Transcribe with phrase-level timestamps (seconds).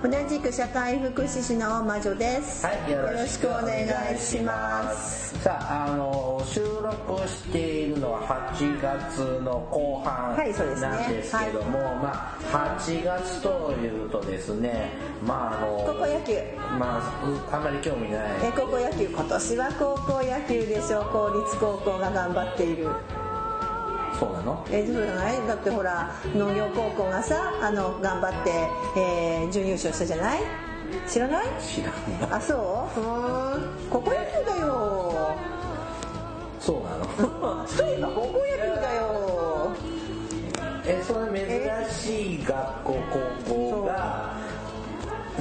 [0.00, 2.64] 同じく社会福祉士の魔女です。
[2.64, 3.84] はい、よろしくお願
[4.14, 5.36] いします。
[5.40, 14.92] さあ、あの収録しているのは8月の後半なんですけども、まあ8月というとですね、
[15.26, 16.34] まああの高校野球。
[16.78, 18.20] まあうあんまり興味ない。
[18.44, 22.86] え高校野球今年は高校野球でしょ公立高校が頑張っている
[24.18, 24.64] そうなの？
[24.70, 25.46] えそうじゃない？
[25.46, 30.40] だってほら農業高校がさあの頑張って、えー準優勝したじゃない？
[31.06, 31.46] 知らない？
[31.62, 32.36] 知らんな。
[32.36, 32.54] あそ
[32.96, 33.00] う？
[33.00, 33.88] うーん。
[33.90, 34.20] 高校野球
[34.60, 35.36] だよ。
[36.60, 36.96] そうな
[37.28, 37.66] の？
[37.66, 39.70] そういえば高校野球だよ。
[40.90, 41.40] え、それ
[41.86, 42.96] 珍しい学校
[43.44, 44.37] 高校が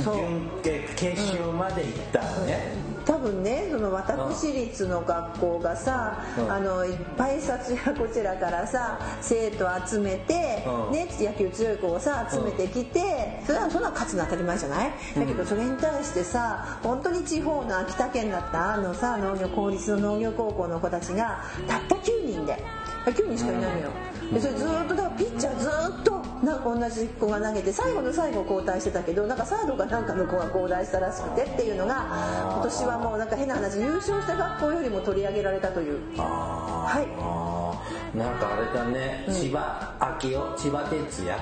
[0.04, 2.88] 準決決勝まで行ったのね。
[3.06, 6.52] 多分ねその私立の学校がさ、うん。
[6.52, 10.92] あのいっぱいさつやこちらからさ生徒集めて、うん。
[10.92, 22.62] ね、野球強い子をさ集めてきて、それはそんな勝つの当たり前じゃない、だけどそれに対してさ本当に地方の秋田県だったあのさ農業公立の農業高校の子たちがたった9人で
[23.06, 23.90] 9人しかいないのよ。
[24.34, 32.06] でそれずーっとだからピッチャーずーっとなんか同じ子が投げて最後の最後交代してたけどなんかサードかなんかの子が交代したらしくてっていうのが
[32.54, 36.00] 今年はもうなんか変な話優勝した学校よりも取り上げられたという。
[36.18, 38.18] はい。
[38.18, 41.38] なんかあれだね、千葉明夫千葉哲也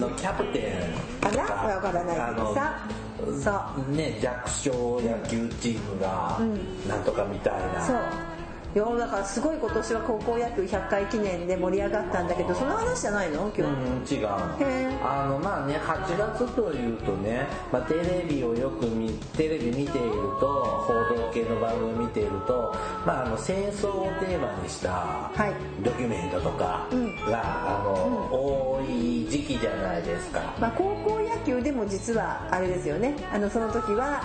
[0.00, 0.74] のキャプテ
[1.20, 1.30] ンか。
[1.36, 2.34] なわからない。
[2.34, 2.54] けど
[3.40, 6.38] さあのね弱小野球チームが
[6.88, 7.96] なんとかみたいな、そう
[8.74, 13.52] 世の中すごい今年は高校野球100回記念で盛り上がったんだけどその話じゃないの？
[13.56, 13.68] 今
[14.04, 20.46] 日、うん、違うあのまあね8月というとね、まあ、テレビをよく見テレビ見ていると
[20.86, 22.74] 報道系の番組見ていると、
[23.06, 25.82] まあ、あの戦争をテーマにしたはい。
[25.84, 26.88] ドキュメントとか
[27.28, 30.40] が、あの多い時期じゃないですか。
[30.60, 33.14] まあ、高校野球でも実はあれですよね。
[33.32, 34.20] あのその時は、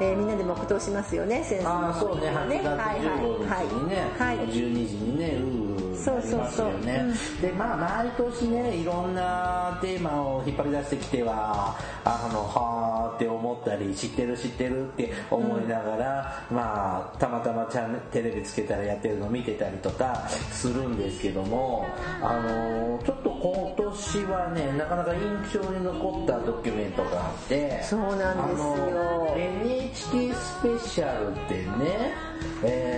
[0.00, 1.66] えーみんなで黙祷しますよね先生。
[1.66, 4.36] ああそうね8月15日にね、はい。
[4.38, 4.46] はい。
[4.48, 6.84] 12時にねうーそうそうそう。
[6.84, 7.04] ね、
[7.40, 21.86] でまあ毎年ねいろんなテーマを引っ張り出してきてはあのはーって思ったり知ってる知ってるって思いながら、まあたまたまチャンテレビつけたらやってるの見てたりとかするんですけども
[22.22, 25.20] あのちょっと今年はねなかなか印
[25.52, 29.34] 象に残ったドキュメントがあってそうなんですよ。
[29.36, 32.14] NHK スペシャルってね
[32.62, 32.93] えー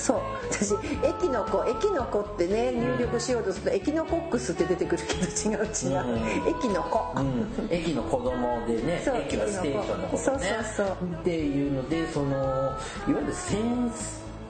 [0.00, 0.20] そう。
[0.50, 0.74] 私
[1.04, 10.18] 駅の子駅の子ってね入力しようとするとエキノコックスって出てくるけど違う違う、うん駅の子、うん、駅の子供でね駅はステーションのことね。
[10.18, 10.96] そうそうそう。
[11.20, 12.76] っていうのでそのいわ
[13.08, 13.92] ゆる戦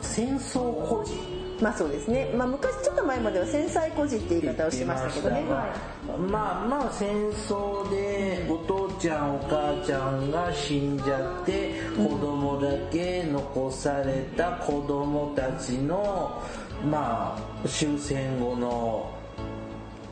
[0.01, 1.41] 戦争孤児。
[1.61, 16.43] まあそうですね、まあ、昔ちょっと前までは戦災孤児って言い方をしてましたけどね、まあまあ戦争でお父ちゃんお母ちゃんが死んじゃって子供だけ残された子供たちの
[16.85, 19.11] まあ終戦後の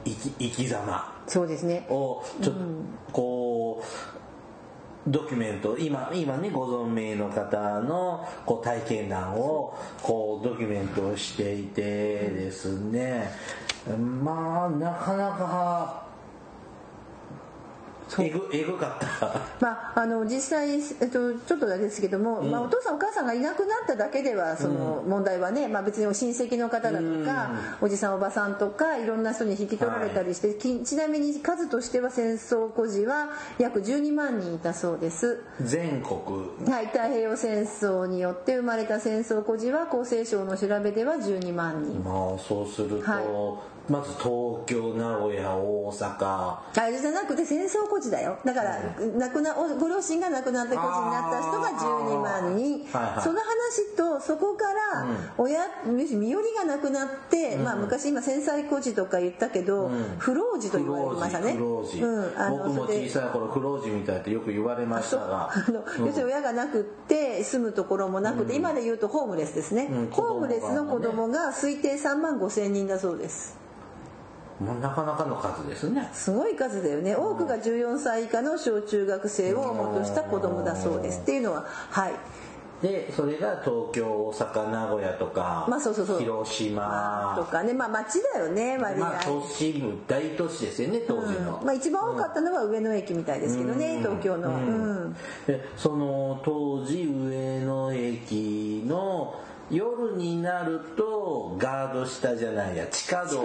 [0.06, 1.86] 生き生き様い、そうですね。
[1.90, 2.60] をちょっと
[3.12, 3.84] こ
[5.06, 13.30] うドキュメント今今ねご存命の方のこう体験談をこうドキュメントをしていてですね。
[13.96, 16.07] まあなかなか
[18.18, 19.40] えぐえぐかった。
[19.60, 27.50] まあ、あの実際、えっと、ちょっとあれですけども、まあ、お父さんお母さんがいなくなっただけではその問題はね、まあ、別にお親戚の方だとか、
[27.80, 35.42] おじさんおばさんとかいろんな人に引き取られたりして、きちなみに数としては戦争孤児は約12万人いたそうです。
[35.60, 36.18] 全国。
[36.68, 42.02] はい、太平洋戦争によって生まれた戦争孤児は厚生省の調べでは12万人。
[42.02, 43.58] まあそうすると、は
[43.88, 46.58] まず東京名古屋大阪。
[46.76, 48.38] あれじゃなくて戦争孤児だよ。
[48.44, 48.78] だから、
[49.16, 53.22] 亡くなおご両親が亡くなって孤児になった人が12万人、はいはい。
[53.22, 55.06] その話とそこから
[55.38, 61.54] 親、要するに身寄りがなくなって、まあ、昔今戦災孤児とか言ったけど、不老児と言われてましたね。
[61.54, 65.50] 不老児、うん、あの僕も小さい頃不老児みたいってよく言われましたが。
[65.50, 70.10] あの要するに親がなくって住むところもなくて、今で言うとホームレスですね、うん。
[70.10, 73.56] ホームレスの子供が推定3万5千人だそうです
[74.60, 76.08] もうなかなかの数ですね。
[76.12, 77.14] すごい数だよね。
[77.14, 81.20] 多くが14歳以下の小中学生をもとした子供だそうです。
[81.20, 82.12] っていうのははい。
[82.82, 86.20] でそれが東京大阪名古屋とか、まあそうそうそう。
[86.20, 87.34] 広島。
[87.36, 87.72] とかね。
[87.72, 95.16] まあ町だよね割合、まあ、都市部大都市ですよね当時の、うんまあ、一番多かったのは上野駅みたいですけどね、東京の、うん。
[95.46, 99.40] でその当時上野駅の
[99.70, 103.42] 夜になるとガード下じゃないや地下道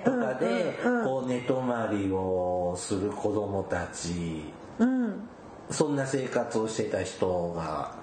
[0.00, 4.44] とかでこう寝泊まりをする子供たち。
[4.78, 5.28] うん。
[5.70, 7.94] そんな生活をしてた人が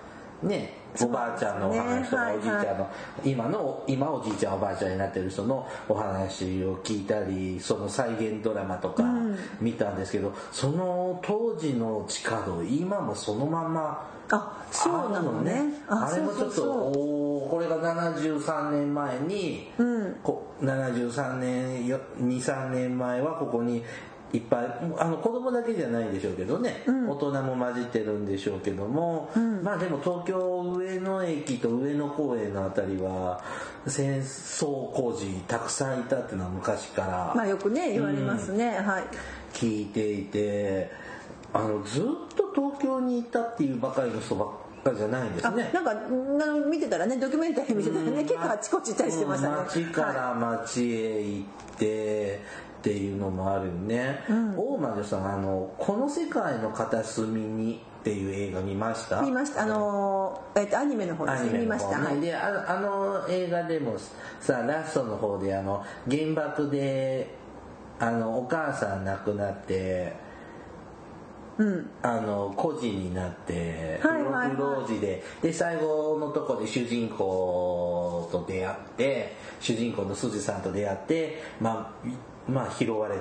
[0.41, 2.89] ねおばあちゃんのお話とかねおじいちゃんの、
[3.23, 9.03] 今の今おじいちゃんおばあちゃんになってる人のお話を聞いたりその再現ドラマとか
[9.61, 15.73] 見たんですけど、その当時の地下道今もそのまんまあそうなのね。
[15.87, 17.81] あれもちょっとおーこれが
[18.13, 20.15] 73年前に、うん。
[20.21, 23.83] こ73年よ23年前はここに
[24.31, 24.65] いっぱい。
[24.97, 29.31] あの子供だけじゃないでしょうけどね、大人も混じってるんでしょうけども、
[29.63, 33.43] まあでも東京上野駅と上野公園のあたりは
[33.87, 39.03] 戦争工事たくさんいたっていうのは昔から、まあよくね言われますね、はい。
[39.53, 40.91] 聞いていて
[41.51, 42.03] あのずっ
[42.35, 44.49] と東京にいたっていうばかりの人ばっ
[44.83, 45.71] かじゃないんですあね。
[45.73, 52.41] なんかな見てたらねドキュメンタリー見てたらね結構あちこち行ったりしてましたね、町から町へ行って
[52.79, 54.23] っていうのもあるよね、
[54.55, 59.21] 大魔女さんあの「この世界の片隅に」っていう映画見ました？
[59.21, 59.63] 見ました。
[59.63, 61.59] あのーえっとアニメの方ですね。
[61.59, 62.21] 見ました、はい。
[62.21, 63.97] であのあの映画でも
[64.39, 67.35] さラストの方であの原爆で
[67.99, 70.13] あのお母さん亡くなって
[71.57, 71.89] うん。
[72.01, 74.07] あの孤児になって不
[74.57, 82.13] 老児でで最後のとこで主人公と出会って主人公のすずさんと出会ってまあい
[82.49, 83.15] まあ拾われ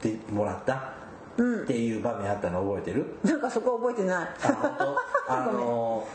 [0.00, 2.62] てもらったっていう場面あったの。
[2.62, 4.28] 覚えてる、なんかそこ覚えてない。
[4.42, 4.98] あ本当？
[5.32, 6.06] あの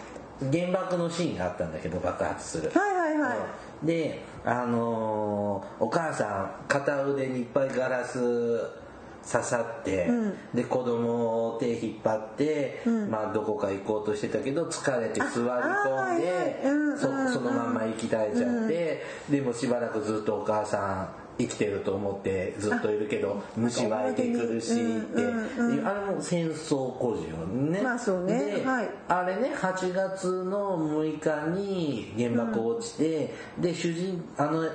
[0.51, 2.71] 原爆のシーンがあったんだけど爆発する。
[2.73, 3.37] はいはいはい。
[3.81, 3.87] うん。
[3.87, 8.59] であのーお母さん片腕にいっぱいガラス
[9.29, 10.09] 刺さって、
[10.53, 16.61] で子供を手引っ張って、まあ、どこか行こうとしてたけど疲れて座り込んであはいはい。
[16.63, 17.07] うんそ
[17.41, 27.81] のまんま生き絶えちゃって、でもしばらくずっとお母さん生きてると思ってずっといるけど虫湧いてくるしっていうあれも戦争孤児よね。
[27.81, 28.89] まあそうねではい。
[29.07, 34.67] あれね8月の6日に原爆落ちて、で主人あの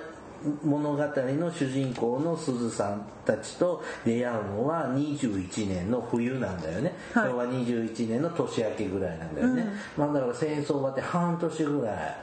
[0.64, 7.30] 物語の主人公のすずさんたちと出会うのは21年の冬なんだよね、はい。
[7.30, 9.66] 昭和21年の年明けぐらいなんだよね、
[9.96, 12.16] まあだから戦争終わって半年ぐらい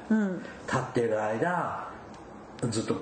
[0.67, 1.89] 経ってる間
[2.69, 3.01] ずっと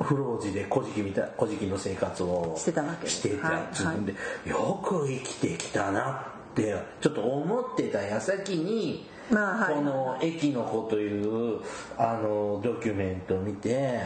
[0.00, 3.08] 不老児で古事記みたい古事記の生活をしてたわけ。
[3.08, 4.14] してたはい自分で、
[4.46, 9.74] よく生きてきたなってちょっと思ってた矢先に、まあはい。
[9.74, 11.60] この「駅の子」という
[11.96, 14.00] あのドキュメントを見て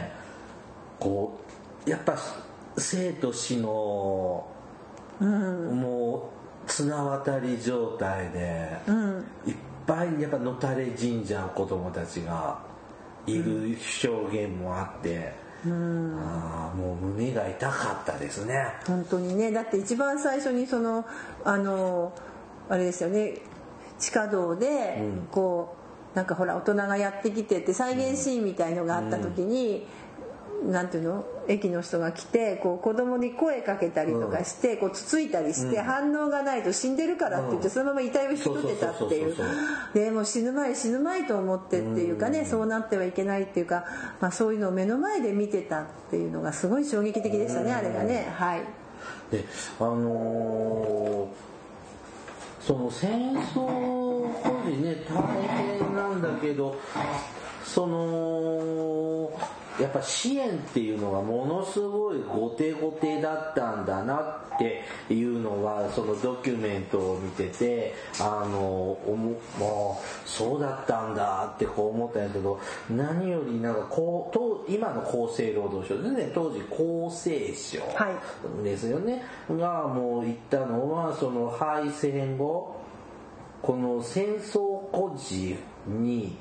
[0.99, 1.39] こ
[1.85, 2.17] うやっぱ
[2.77, 4.47] 生と死の、
[5.19, 6.31] も
[6.65, 8.79] う綱渡り状態で、
[9.45, 9.55] いっ
[9.85, 12.57] ぱいやっぱ野垂れ神社の子供たちが
[13.27, 18.65] いる証言もあって、ああもう胸が痛かったですね。
[18.85, 19.51] 本当にね。
[19.51, 21.05] だって一番最初にその
[21.45, 22.13] あの
[22.69, 23.37] あれですよね。
[23.99, 25.01] 地下道で
[25.31, 25.75] こ
[26.13, 29.87] うなんかほら大人がやってきてって再現シーンみたいのがあった時に、
[30.65, 31.25] なんていうの？
[31.47, 39.35] 駅の人が来てこう子供に声かけたりとかして、こうつついたりして、反応がないと死んでるからって言って、そのまま遺体を引き取ってたっていう。
[39.93, 43.85] でもう死ぬ前死ぬ前と思ってっていうかね、そうなってはいけないっていうか、
[44.21, 48.33] まあ、そういうのを目の前で見てたっていうのがすごい衝撃的でしたね、あれがね。
[48.35, 48.61] はい。
[49.31, 49.45] で
[49.79, 51.53] あのー
[52.65, 55.21] その戦争孤児ね大
[55.77, 56.79] 変なんだけど
[57.65, 59.29] その
[59.79, 64.15] やっぱ支援っていうのがものすごい後手後手だったんだな
[64.55, 68.59] っていうのはそのドキュメントを見ててあの
[69.07, 78.11] おももうそうだったんだってこう思ったんやけど何よりなんかこうと今の厚生労働省ですね当時厚生省は
[78.61, 78.63] い。
[78.63, 79.23] ですよね。
[79.49, 82.79] がもう言ったのはその敗戦後
[83.61, 84.59] この戦争
[84.91, 86.37] 孤児に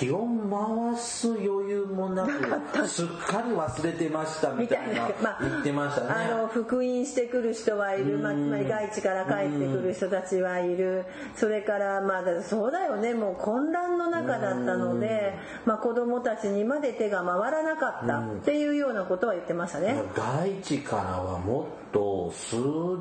[0.00, 5.10] 気を回す余裕もなくすっかり忘れてましたみたいな
[5.42, 11.04] 言ってましたね、あの復員してくる人はいる、まあ、つまり外地から帰ってくる人たちはいる。
[11.36, 13.12] それからまあそうだよね。
[13.12, 15.34] もう混乱の中だったので、
[15.66, 20.02] まあ、子供たちにまで手が回らなかったっていうようなことは言ってましたね。
[20.14, 22.56] 外地からはもっと数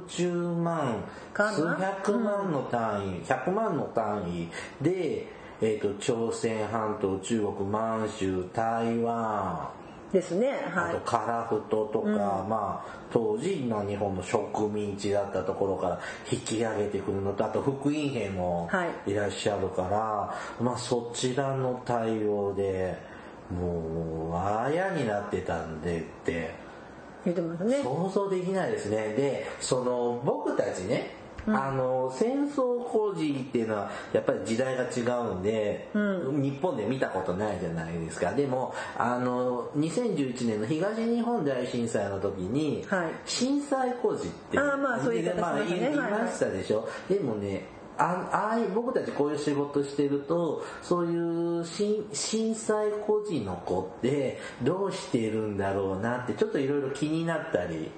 [0.10, 4.50] 十万数百万の単位、100万の単位
[4.84, 9.70] でえーと、朝鮮半島中国満州台湾。
[10.12, 12.16] ですね、はい、あと樺太とか、うん、
[12.50, 16.00] まあ当時の日本の植民地だったところから
[16.32, 18.68] 引き上げてくるのとあと福音兵も
[19.06, 19.14] い。
[19.14, 22.98] らっしゃるから、はい、まあそちらの対応で
[23.52, 26.56] もうあやになってたんでって。
[27.26, 27.84] 言ってますね。
[27.84, 28.96] 想像できないですね。
[29.14, 31.19] でその僕たちね
[31.56, 36.00] あの戦争孤児っていうのはやっぱり時代が違うんで、う
[36.34, 38.34] ん、日本で見たことないじゃないですか。
[38.34, 51.66] でもあの2011年の東日本大震災の時に、はい、震災孤児ってあまあそういうまあ、言いましたでしょ、はい、でもねあああいう僕たちこういう仕事してるとそういう
[52.14, 57.92] 震災孤児の子ってどうしてるんだろうなってちょっといろいろ気になったり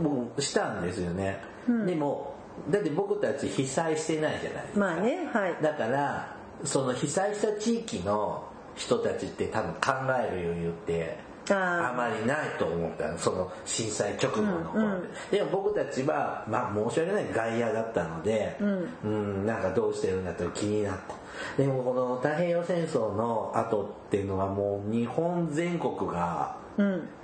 [0.00, 2.31] 僕したんですよね、うん、でも
[2.70, 4.80] だって僕たち被災してないじゃないですか。
[4.80, 5.56] まあね、はい。
[5.62, 8.44] だから、その被災した地域の
[8.76, 11.18] 人たちって多分考える余裕って
[11.50, 21.14] あまりないと思ったその震災直後の頃で、うんうん、でも僕たちは、まあ、申し訳ない外野だったので、うん、うんなんかどうしてるんだって気になった。
[21.56, 26.56] でもこの太平洋戦争の後っていうのはもう日本全国が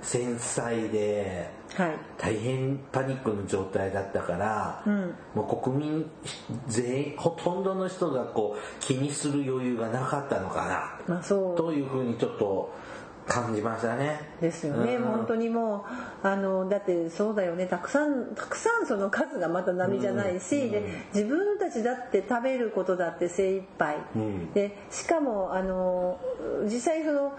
[0.01, 1.49] 繊細で、
[2.17, 6.11] 大変パニックの状態だったから、うん、もう国民
[6.67, 12.73] 全員ほとんどの人がこう気にする余裕がなかったのかな、まあ、というふうにちょっと
[13.27, 14.19] 感じましたね。
[14.41, 15.85] ですよね、うん、本当にも
[16.23, 17.67] うあのだってそうだよね。
[17.67, 26.19] たくさんたくさんその数がまた波じゃないし、うん、で自分たちだって食べることだって精一杯、うん、でしかもあの
[26.63, 27.33] 実際その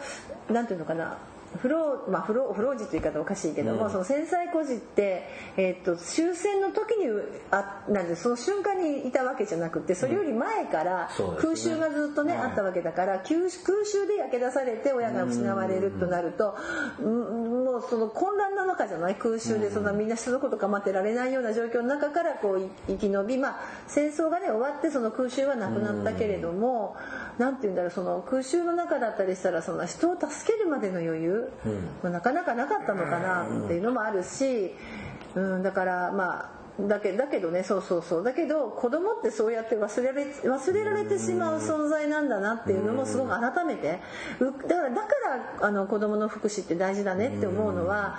[0.48, 1.18] なんていうのかな
[1.58, 7.06] 不老、まあ、不老不老児という言い方おかしいけども、うん、その戦災孤児って、えー、っと終戦の時に
[7.50, 16.56] あなんでその瞬間にいたわけじゃなくてそれより前から空襲がずっとね、あったわけだから空襲で焼け出されて親が失われるとなると、
[17.00, 19.16] うん、もうその混乱の中じゃない？
[19.16, 26.96] 空襲でそんなみんな人のこと構ってられないような状況の中からこう生き延びまあ戦争がね終わってその空襲はなくなったけれども
[27.40, 31.50] 何、て言うんだろうその空襲の中だったりしたらその人を助けるまでの余裕
[32.02, 34.74] うん、なかなかなかったのかなっていうのもあるし、
[35.34, 38.24] うん、だからまあだけだけどねそうそうそう。
[38.24, 44.00] だけど子供ってそうやって忘れられ忘れられてしまう存在なんだなっていうのもすごく改めて。
[44.40, 45.08] だからだか
[45.60, 48.18] らあの子供の福祉って大事だねって思うのは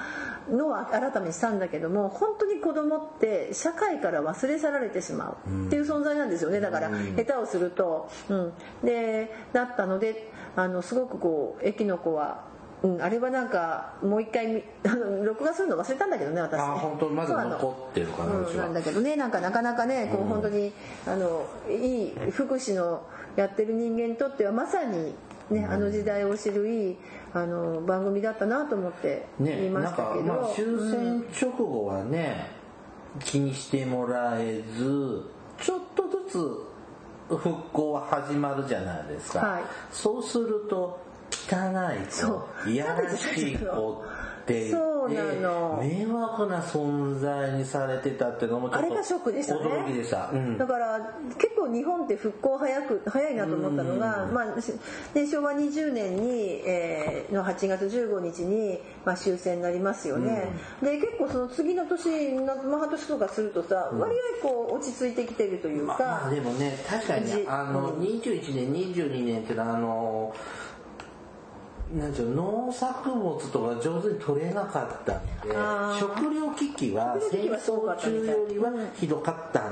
[0.50, 6.60] のは改めしたんだけども本当に子供って社会から忘れ去られてしまうっていう存在なんですよね。
[6.60, 8.54] だから下手をすると、うん、
[8.84, 12.51] でだったのであのすごくこう駅の子は
[12.84, 14.64] うん、あれはなんかもう一回
[15.24, 16.60] 録画するの忘れたんだけどね私。
[16.60, 20.74] ねあ本当まだ残ってるかな、うん、なんだけどねなんかなかなかねこう本当に
[21.06, 23.04] あのいい福祉の
[23.36, 25.16] やってる人間にとってはまさに
[25.52, 26.98] ね、あの時代を知るいい
[27.34, 32.48] あの番組だったなと思って言いましたけど、ね、まあ、終戦直後はね、
[33.16, 35.24] うん、気にしてもらえず
[35.60, 41.00] ちょっとずつ復興は始まるじゃないですか、はい、そうすると
[41.32, 44.04] 汚いといやらしい子
[44.42, 45.80] ってそうなの。
[45.82, 49.62] 迷惑な存在にされてたっていうのもちょっとあれがショックでしたね。
[49.62, 54.56] 驚きでした、うん、だから結構日本って復興早く早いなと思ったのが、まあ、
[55.14, 70.36] で昭和20年に、えー、の8月15日に、まあ、終戦になりますよね、うん、で結構その次の年の、まあ、半年とかするとさ、うん、割合こう落ち着いてきてるというか、まあ、でもね確かにあの、21年22年っていうのはあの
[71.96, 75.54] なんていう農作物とか上手に取れなかったんで
[76.00, 79.72] 食料危機は戦争中よりはひどかった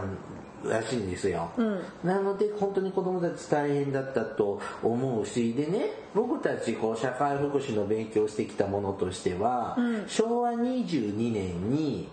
[0.67, 12.09] らしいんですよ、うん、なので本当に子供たち大変だったと思うしでね僕たちこう社会福祉の勉強してきたものとしては、うん、昭和22年に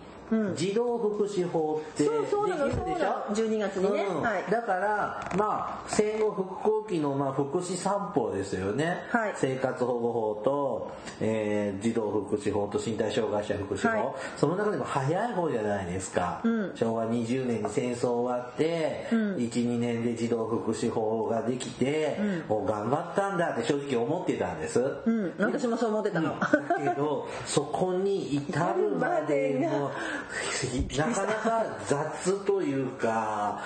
[0.55, 2.37] 児童福祉法ってできるでしょ？
[2.37, 2.71] そうそうなの。
[2.71, 4.03] そうなの12月にね。
[4.03, 4.21] うん。
[4.21, 4.43] はい。
[4.51, 9.33] だからまあ戦後復興期のまあ福祉三法ですよね、はい。
[9.35, 10.91] 生活保護法と、
[11.21, 14.15] えー児童福祉法と身体障害者福祉法、はい。
[14.37, 16.41] その中でも早い方じゃないですか、
[16.75, 22.17] 昭和20年に戦争終わって、12年で児童福祉法ができて、
[22.49, 25.33] お頑張ったんだって正直思ってたんです、うん。
[25.37, 26.49] 私もそう思ってたの、だ
[26.83, 29.91] けどそこに至るまでの
[30.97, 33.61] なかなか雑というか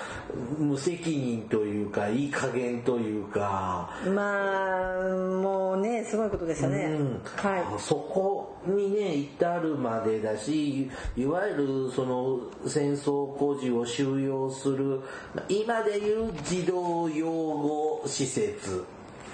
[0.58, 5.02] 無責任というかいい加減というか、まあ
[5.42, 7.22] もうねすごいことでしたね、うん。
[7.36, 7.64] はい。
[7.78, 15.00] そこにね至るまでだしいわゆるその戦争孤児を収容する
[15.48, 18.84] 今でいう児童養護施設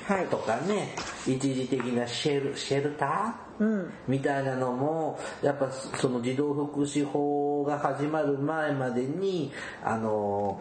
[0.08, 0.26] はい。
[0.28, 0.94] とかね
[1.26, 9.52] 一時的なシェルシェルター、みたいなのもやっぱその児童福祉法が始まる前までに
[9.84, 10.58] あの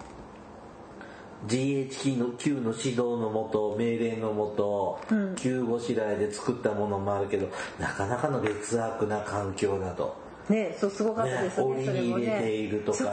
[1.48, 5.00] GHQ の指導のもと命令のもと、
[5.38, 7.48] 急ごしらえで作ったものもあるけど
[7.80, 10.26] なかなかの劣悪な環境だと。
[10.50, 13.12] ねそうすごかったですよねねそれも檻に入れているとかね。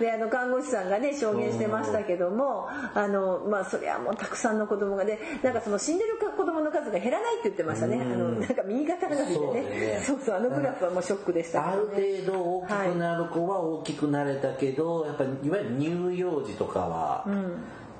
[0.00, 10.02] であの看護師さんがね証言してましたけども、あのまあそれはもうたくさんの子供がねなんかその死んでる子供の数が減らないって言ってましたね、あのなんか右肩上がりでね。
[10.04, 11.68] そうそうあのグラフはもうショックでした。
[11.68, 17.26] ある程度大きくなる子は大きくなれたけど、やっぱりいわゆる乳幼児とかは、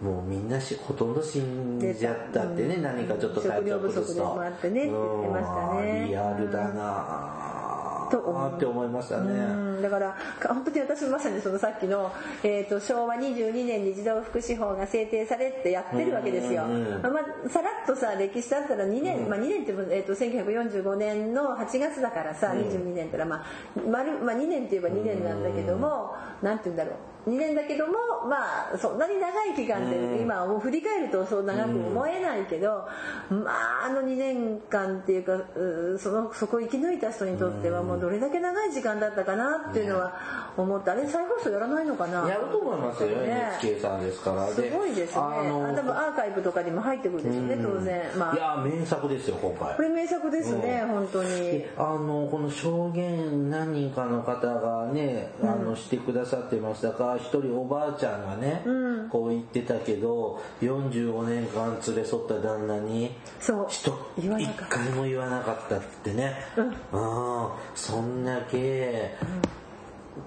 [0.01, 2.83] もうみんなしほとんど死んじゃったってね、うん。
[2.83, 4.15] 何かちょっと体調崩すと。
[4.15, 6.01] 食料不足でもあってねって言ってましたね。
[6.01, 6.09] うん。
[6.09, 7.52] リアルだな
[8.19, 12.13] うって思いましたね、うんだからか本当に私まさにそのさっきの、
[12.45, 23.45] えー、と昭和22年に児童福祉法が制定されてやってるわけですよ、まあ、さらっとさ歴史だったら2年、まあ、2年って、えー、と1945年の8月だからさ、22年ってのは、まあ
[23.89, 27.93] 丸まあ、2年って言えば2年なんだけども、なんて言うんだろう2年だけども
[28.29, 32.87] まあそんなに長い期間って今もう振り返るとそう長く思えないけど、
[33.31, 33.51] ま
[33.83, 40.93] ああの2年間っていうかうそのそこを生き抜いた人にとってはもうどれだけ長い時間だったかなっていうのは思った。
[40.93, 42.29] あれ再放送やらないのかな？
[42.29, 44.49] やると思いますよ、ね NHK さんですから。
[44.49, 45.23] すごいですね。
[45.23, 48.19] あのあ多分アーカイブとかにも入ってくるでしょうね当然。
[48.19, 49.77] まいあや名作ですよ今回。
[49.77, 50.89] これ名作ですね、うん。
[50.89, 51.31] 本当に。
[51.31, 58.63] であのこの証言何人かの方がね、あのしてくださってましたが一人おばあちゃんがね、
[59.11, 63.67] こう言ってたけど45年間連れ添った旦那にそう。
[63.69, 63.91] 一
[64.69, 69.15] 回も言わなかったってね、うん、そんだけ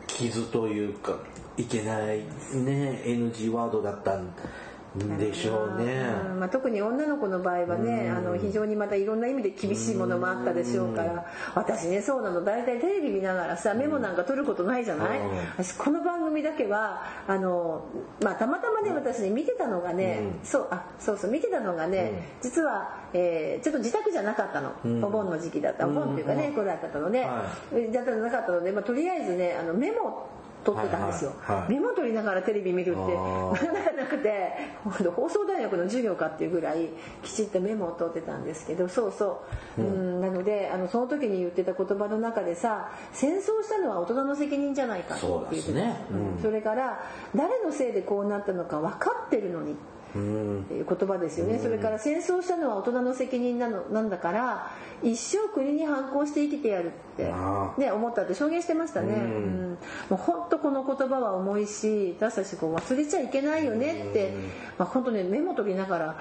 [0.08, 1.18] 傷というか
[1.58, 2.20] いけない
[2.54, 4.28] ね NG ワードだったん
[5.18, 6.06] でしょうね。
[6.32, 12.44] うんまあ、特に女の子の場合はね、あの非常にまたいろんな意味で厳しいものもあったでしょうから、私ねそうなの。
[12.44, 15.38] 大体テレビ見ながらさメモなんか取ることないじゃない、うん。
[15.58, 17.86] 私この番組だけはあの、
[18.22, 24.74] まあ、たまたまね私ね見てたのがね、そうあそうそう見てたのがね、実は、えーちょっと自宅じゃなかったの、
[25.06, 25.88] お盆の時期だった。
[25.88, 27.44] お盆っていうかね、これだったので、は
[27.92, 30.28] だったらなかったので、まあ、とりあえずねあのメモ
[30.66, 31.34] 取ってたんですよ、
[31.70, 34.52] メモ取りながらテレビ見るってなかなかなくて
[34.84, 36.90] 放送大学の授業かっていうぐらい
[37.24, 39.44] きちっとメモを取ってたんですけどそうそ
[39.78, 46.06] う、うん、なのであのその時に言ってた言葉の中でさ戦争したのは大人の責任じゃないかって言ってたそね。
[46.12, 46.42] うん。
[46.42, 47.04] それから
[47.36, 54.72] 誰のせいでこうなったのか分かってるのにうんって言葉ですよね、それから戦争したのは大人の責任なのなんだから
[55.04, 59.78] 一生国に反抗して生きてやるって、あね、思ったって証言してましたね、うん。
[60.10, 64.34] もう本当この言葉は重いし私たちこう忘れちゃいけないよねって、
[64.78, 66.16] まあ、本当ねメモ取りながら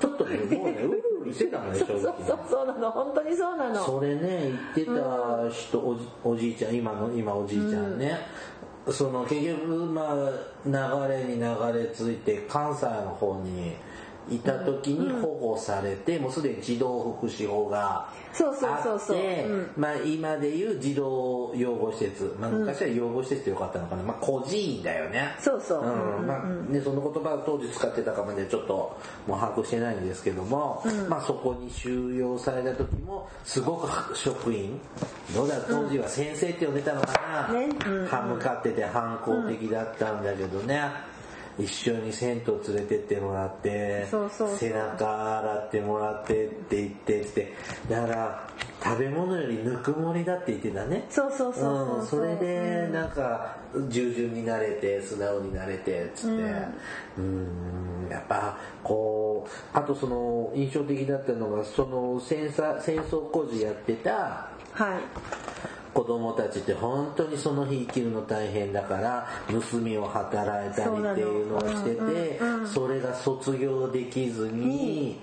[0.00, 2.90] ちょっとねもうね うるうるしてたもんね正そうそうそう直そうなの。
[2.90, 3.84] 本当にそうなの。
[3.84, 8.18] それね言ってた人、おじおじいちゃん今の今おじいちゃんね、
[8.92, 13.74] その結局まあ流れに流れ着いて関西の方に
[14.28, 19.16] いた時に保護されて、もうすでに児童福祉法がそうそうそうそう。
[19.16, 19.70] あってうん。
[19.76, 25.34] まあ今でいう児童養護施設、まあ、昔は養護施設でよかったのかな、まあ孤児院だよね。
[25.38, 25.80] そうそう。
[25.80, 26.26] うん。
[26.26, 34.80] まあね、その言葉を当時使ってたかまでちょっともう把握してないんですけども、まあそこに収容された時もすごく職員
[35.34, 37.68] どうだ当時は先生って呼んでたのかな、ね。
[37.86, 38.06] うん。
[38.06, 40.82] 歯向かってて反抗的だったんだけどね、
[41.58, 44.58] 一緒に銭湯連れてってもらってそうそうそう。
[44.58, 47.54] 背中洗ってもらってって言ってって
[47.88, 48.48] だから
[48.82, 51.06] 食べ物よりぬくもりだって言ってたね。
[51.08, 52.02] そうそうそうそうう。
[52.02, 53.56] ん、それでなんか
[53.88, 56.36] 従順になれて素直になれてっつって。
[57.18, 57.86] うん。
[58.10, 64.10] やっぱこうあとその印象的だったのがその戦争戦争孤児やってた
[64.72, 65.55] はい
[65.96, 75.18] 子供たちって本当にその日生きるの大変だから盗みを働いたりっていうのをしててそれが卒業できずに、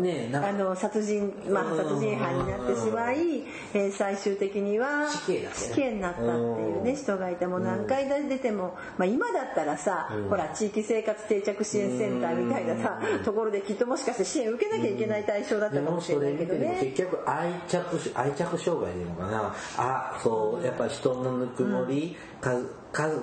[0.00, 5.26] ね、あの殺人、まあ、殺人犯になってしまい、えー、最終的には死
[5.74, 16.78] 刑になったっていうね人がいても何回出ても、まあ、今だったらさ、ほら地域生活定着支援センターみたいなさところできっともしかして支援受けなきゃいけない対象だったかもしれないけどね。
[16.82, 19.54] 結局愛着愛着障害でいいのかな。
[19.76, 22.52] あそうやっぱ人のぬくもり、か
[22.90, 23.14] かね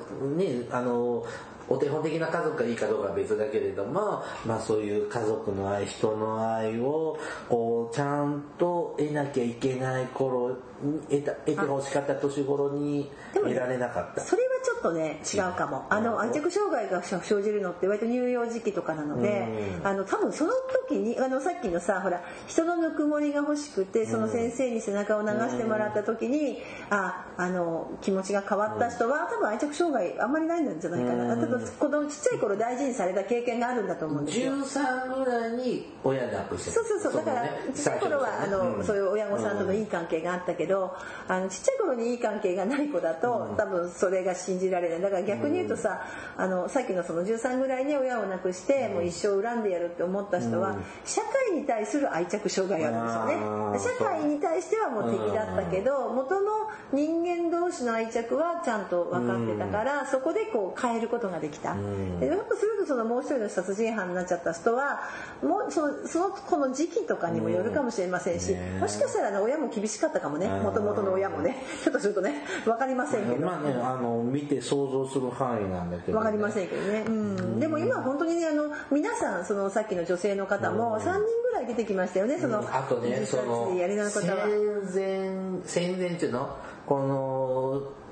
[0.71, 1.25] あの
[1.67, 7.17] お手本的な家族がいいかどうかは別だけれども、まあそういう家族の愛、人の愛を、
[7.49, 14.21] こう、ちゃんと得なきゃいけない頃に、得た、得て欲しかった年頃に得られなかった。
[14.21, 15.85] それはちょっとね、違うかも。
[15.89, 19.47] あの、愛着障害が生じるのって割と乳幼児期とかなので、
[19.83, 20.51] あの、多分その
[20.87, 31.35] 時に、あの、さっきのさ、ほら、人のぬくもりが欲しくて、その先生に背中を流してもらった時に、あ、あの、気持ちが変わった人は、多分愛着障害あんまりないんじゃないかな。
[31.59, 34.53] 子供ちっちゃい頃大事にされた経験があるんだと思うんですよ。
[34.53, 37.13] 13ぐらいに親亡くしてそうそうそう。
[37.13, 40.95] だから、ちっちゃい頃はあの、うん、そういう親御さんとのいい関係があったけど、
[41.27, 45.01] あのちっちゃい頃にいい関係がない子だと、多分それが信じられない。
[45.01, 46.01] だから逆に言うとさ、
[46.37, 53.97] あのさっきのその13ぐらいに親を亡くして、もう一生恨んでやるって思った人は、社会に対する愛着障害があるんですよね。
[53.99, 61.75] 社会に対してはもう敵だったけど、元の人間同士の愛着はちゃんと分かってたから、そこでこう変えることができた。
[62.19, 65.01] でやっぱするとそのもう一人の殺人犯になっちゃった人は
[65.41, 70.47] もうそのそのこの時期とかにもよるかもしれませんし、もしかしたら、親も厳しかったかもね。
[70.47, 71.63] もともとの親もね。
[71.83, 73.45] ちょっとするとね分かりませんけど。
[73.45, 83.97] まあねあの見て想像する範囲なんだけど、ね、分かりませんけどね、うん、でも今本当にねあの皆さんそのさっきの女性の方も3人ぐらい出てきましたよねその、あとねその戦
[84.93, 86.55] 前戦前っていうの？
[86.85, 88.04] この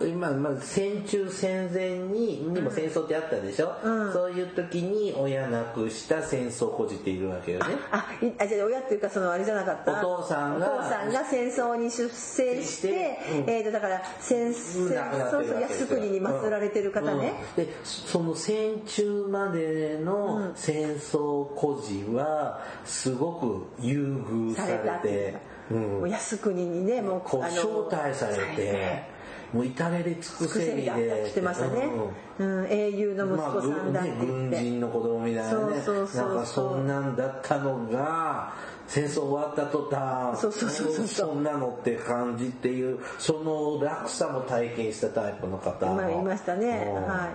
[0.00, 7.76] 今、まあ、戦中戦前ににも戦争ってあったでしょ、うん、そういう時に親亡くした戦争をこじているわけよね。
[7.90, 8.06] あ
[8.38, 9.92] あじゃあ親っていうかそのあれじゃなかった？
[10.00, 25.36] お父さんがお父さんが戦争に出征して、うん、えー、とだから戦争そうそう靖国に祀られてる方ね、うん、でその戦中までの戦争孤児はすごく優遇されて、
[25.70, 29.17] うん、靖国にねもうこう招待されて
[29.52, 31.26] もう至れり尽くせりで。
[31.28, 31.90] してましたね、
[32.38, 38.54] うん、英雄の息子さんだってまあ、軍人の子供みたいなねなんかそんなんだったのが
[38.86, 45.86] 戦争終わった途端そうそうそうそんなのって感じっていうその落差も体験したタイプの方。
[45.86, 46.90] まあいましたね。
[47.06, 47.28] は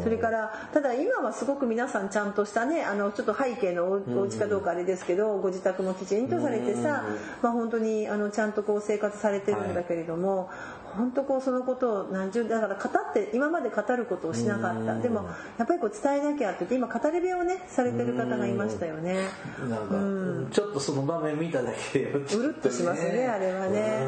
[0.00, 0.02] い。
[0.02, 7.04] それからただ今はすごく皆さんちゃんとしたねあのちょっと背景のお家かどうかあれですけどご自宅もきちんとされてさ
[7.42, 10.50] まあ本当にあのちゃんとこう生活されてるんだけれども、
[10.96, 14.98] 本当こうそのことを何十だから語って今まで語ることをしなかった。
[15.00, 15.26] でも
[15.58, 19.28] やっぱりこう伝えなきゃって言って今語り部をねされてる方がいましたよね。
[19.68, 24.06] なんか、うん、ちょっとその場面見ただけでうるっとしますねあれはね。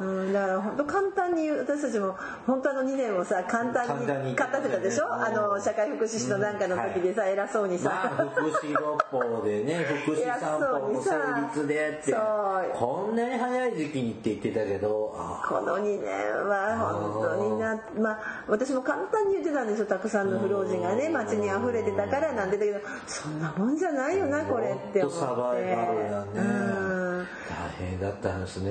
[0.00, 3.86] うんだから本当簡単に私たちも本当あの2年をさ簡単
[4.24, 5.12] に語ってたでしょ？
[5.12, 11.10] あの社会福祉士のなんかの時でさ、はい、偉そうにさ、まあ、福祉六法でね 福祉散歩の成
[11.54, 12.16] 立でって。
[12.74, 15.14] こんなに早い時期にって言ってたけど
[15.48, 22.56] この2年は本当になまあ私も簡単に言ってたんですよたくさんの不老人がね街に溢れてたからなんて。
[22.56, 25.20] だけどそんなもんじゃないよなこれって思って。
[25.20, 28.70] サバイバルやね、大変だったんですね、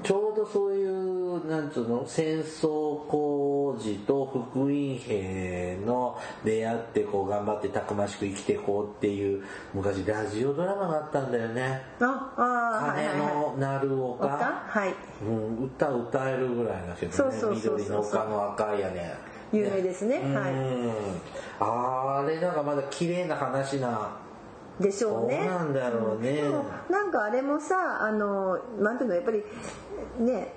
[0.41, 11.81] うどそういうなんつうの戦争工事と福音兵の出会ってこう頑張ってたくましく生きていこうっていう昔ラジオドラマがあったんだよね。
[11.99, 14.93] ああ鐘の鳴る丘、はい、
[15.25, 17.37] うん、歌歌えるぐらいだけどね。
[17.55, 19.13] 緑の丘の赤い屋根
[19.53, 20.53] 有名ですね、ね、はい。
[21.59, 24.17] あれなんかまだ綺麗な話な
[24.81, 25.37] でしょうね。
[25.37, 26.41] そうなんだろうね。
[26.89, 29.43] なんかあれもさあのなんていうのやっぱり
[30.19, 30.53] ね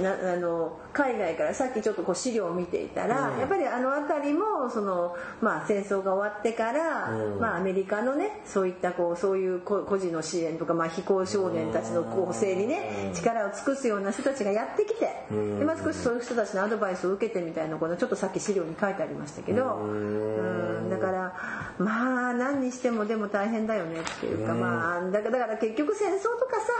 [0.00, 20.90] なあの海外からさっきちょっとこう資料を見ていたら、うん、やっぱりあの辺りもその、まあ、戦争が終わってから、うん、まあ、アメリカのねそういったこうそういう孤児の支援とか、まあ、非行少年たちの構成にね、力を尽くすような人たちがやってきて、でまあ、少しそういう人たちのアドバイスを受けてみたいなことちょっとさっき資料に書いてありましたけど、うん。
[20.90, 21.34] だから
[21.78, 26.72] まあ何にしてもでも大変だよねっていうか、まあだから結局戦争とかさ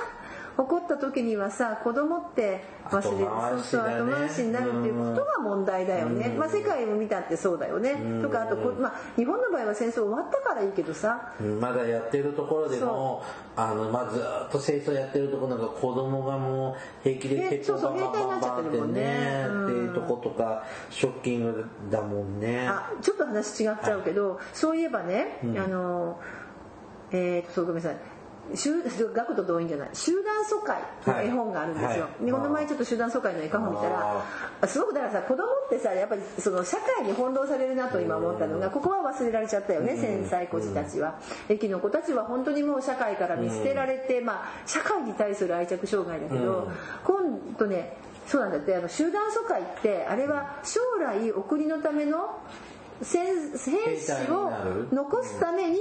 [0.56, 3.62] 起こった時にはさ子供って忘れる、後回しだね。
[3.62, 11.32] そうそう後回しになるっていうことが問題だよね、まあ、世界を見たってそうだよね、とかあとこ、まあ、日本の場合は戦争終わったからいいけどさ。
[11.40, 11.60] うん。
[11.60, 13.22] まだやってるところでも
[13.56, 19.46] あの、まあ、ずっと戦争やってるところなんか子供がもう平気でえ鉄砲そうそうバンバンバンバンって兵隊になっちゃってるもんね。
[19.46, 22.68] っていうとことかショッキングだもんね。
[22.68, 26.20] あちょっと話違っちゃうけど、そういえばね、あの
[27.10, 28.11] えー、とそうごめんなさい
[28.54, 28.82] 集
[29.14, 29.90] 学と同意じゃない。
[29.92, 32.00] 集団疎開の絵本があるんですよ、はい。
[32.00, 32.26] はい。
[32.26, 34.24] でこの前ちょっと集団疎開の絵本見たら
[34.60, 41.18] あすごくだからさ子供ってさやっぱりその社会に翻弄されるなと今思ったのがここは忘れられちゃったよね繊細孤児たちは。
[41.48, 46.70] 駅の子たちは本当にもう社会から見捨てられて、まあ社会に対する愛着障害だけど、
[47.04, 52.38] 今度ねそうなんだってあの集団疎開ってあれは将来お国のための
[53.02, 54.50] 戦兵士を
[54.92, 55.78] 残すために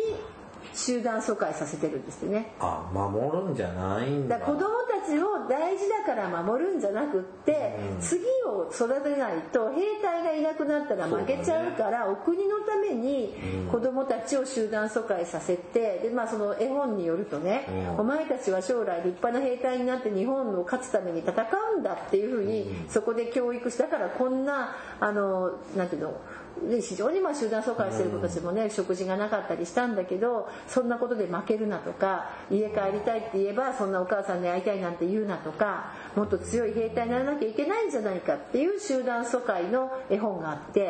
[0.73, 2.53] 集団疎開させてるんですね。
[2.59, 4.39] あ守るんじゃないんだ。
[4.39, 13.33] だ子供たちを大事だから守るんじゃなくって、次を育てないと兵隊がいなくなったら負けちゃうからお国のために
[13.71, 21.33] 子供たちを集団疎開させてで、まあ、その絵本によるとね、お前たちは将来立派な兵隊になって日本を勝つために戦
[21.75, 26.21] うんだっていうふうにそこで教育しだからこんなあのなんていうの
[26.69, 40.81] で非常にまあ集団疎開してる子たちもね、食事がなかったりしたんだけどそんなことで負けるなとか家帰りたいって言えばそんなお母さんに会いたいなんて言うなとかもっと強い兵隊にならなきゃいけないんじゃないかっていう集団疎開の絵本があって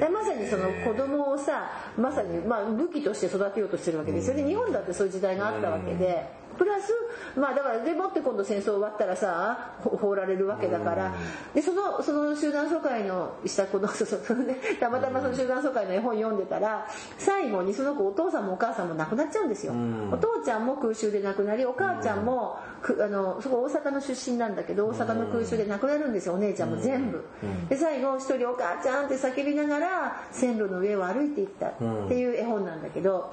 [0.00, 4.44] でまさにその子供をさまさにまあ武器として育てようとしてるわけですよね。
[4.44, 6.45] 日本だってそういう時代があったわけで。
[6.58, 6.92] プラス
[7.38, 11.14] まあだからでもって今度戦争終わったらさほ放られるわけだから。
[11.54, 16.86] でそのその集団疎開のした子のそうそうねたまたまその集団疎開の絵本読んでたら
[17.18, 19.72] 最後にその子お父さんもお母さんも亡くなっちゃうんですよ。
[20.12, 27.24] お父ちゃんも空襲で亡くなりお母ちゃんもくあのそこ大阪の出身なんだけど大阪の空襲で亡くなるんですよお姉ちゃんも全部。
[27.68, 31.72] で最後一人お母ちゃんって叫びながら線路の上を歩いていったっ
[32.08, 33.32] ていう絵本なんだけど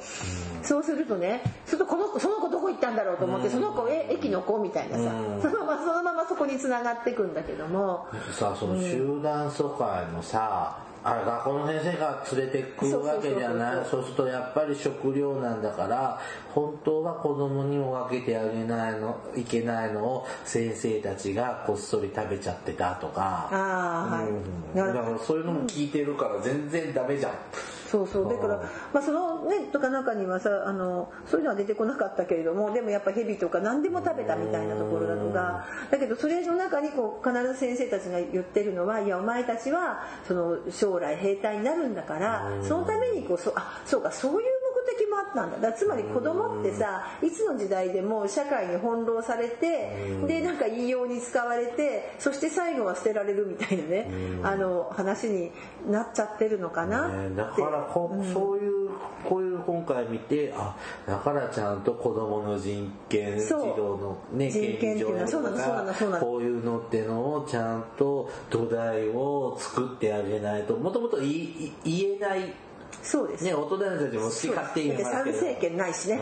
[0.62, 8.08] そうするとねするとこの子その子どこ行ったんだろうと思ってその子え駅の子みたいなさそのままそのままそこに繋がっていくんだけども。
[8.32, 13.86] さその集団疎開のさ、あれ学校の先生が連れてくるわけじゃない。
[13.86, 16.20] そうするとやっぱり食料なんだから
[16.54, 23.50] 本当は子供にも分けてあげないのいけないのを先生たちがこっそり食べちゃってたとか。
[23.52, 24.28] ああはい。
[24.30, 24.76] うん。
[24.76, 27.32] だからそういうのも聞いてるから全然ダメじゃん。
[27.94, 28.30] そうそう。
[28.30, 28.58] だから、
[28.92, 44.53] まあ、そのねとか中にはさあのそういうのは出てこなかったけれどもでもやっぱ蛇とか何でも食べたみたいなところだとかだけどそれの中にこう必ず先生たちが言ってるのはいやお前たちはその将来兵隊になるんだからそのためにこうそあそうかそういう目
[44.86, 45.70] 的もあったんだ。
[45.70, 54.08] だつまり子供ってさいつの時代でも社会に翻弄されてでなんか言いように使われてそして最後は捨てられるみたいなね
[54.44, 55.52] あの話に
[55.90, 58.90] なっちゃってるのかなね、だからこ、そういう
[59.28, 66.26] こういう今回見てあだからちゃんと子供の人権児童のね人権っていうのはそうなのそうなのそうなの。
[66.26, 72.54] こういうのってのをちゃんと土台を作ってあげないともともと言えない
[73.02, 73.44] そうです。
[73.44, 75.24] ね大人たちも好き勝手言います。
[75.24, 76.22] けど政権ないしね、うん。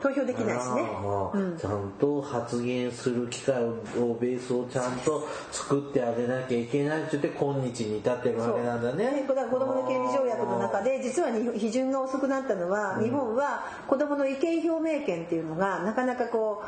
[0.00, 0.82] 投票できないしね。
[0.82, 9.24] ああちゃんと発言する機会をベースをちゃんと作ってあげなきゃいけないって言って今日に至ってるわけなんだね。
[9.26, 16.62] だから子どもの権利条約の中で実はに批准が遅くなったのは、日本は子どもの意見表明権っていうのがなかなかこ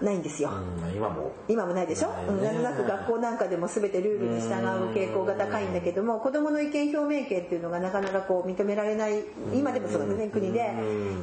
[0.00, 1.32] うないんですよ、うん、今も。
[1.48, 2.56] 今もないでしょ、なん。
[2.56, 9.22] となく学校なんかでも全てルールに従う傾向が高いんだけども子どもの意見表明権っていうのがなかなかこう認められない
[9.54, 10.72] 今でもそうだね国で、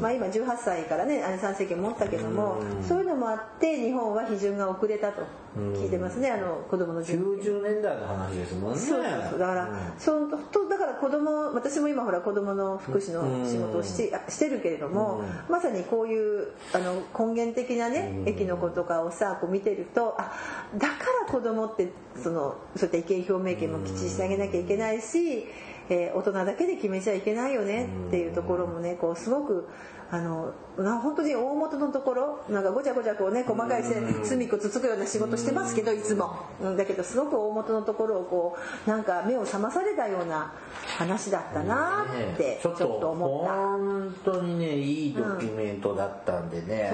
[0.02, 5.24] まあ、今18歳からね参政権持ったけどもそういうのもあって日本は批准が遅れたと
[5.56, 8.80] 聞いてますねあの子どもの人権90年代の話ですもんね。
[8.80, 20.34] そうそうそうだから、そのとだから子供私も今ほら子供の福祉の仕事をし,、してるけれども、まさにこういうあの根源的なね、駅の子とかをさこう見てるとあ
[20.76, 21.89] だから子供って
[22.22, 25.46] そのそういった意見表明権もきっちりしてあげなきゃいけないし、
[25.89, 29.67] えー大人だけで決めちゃいけないよねっていうところもねこうすごく
[30.12, 40.54] あのな本当に大元のところなんかごちゃごちゃこうね細かい線隅っこつつくような仕事してますけどいつも、うんだけどすごく大元のところをこうなんか目を覚まされたような
[40.98, 43.54] 話だったなってねちょっと思った。
[43.56, 46.93] 本当にねいいドキュメントだったんでね、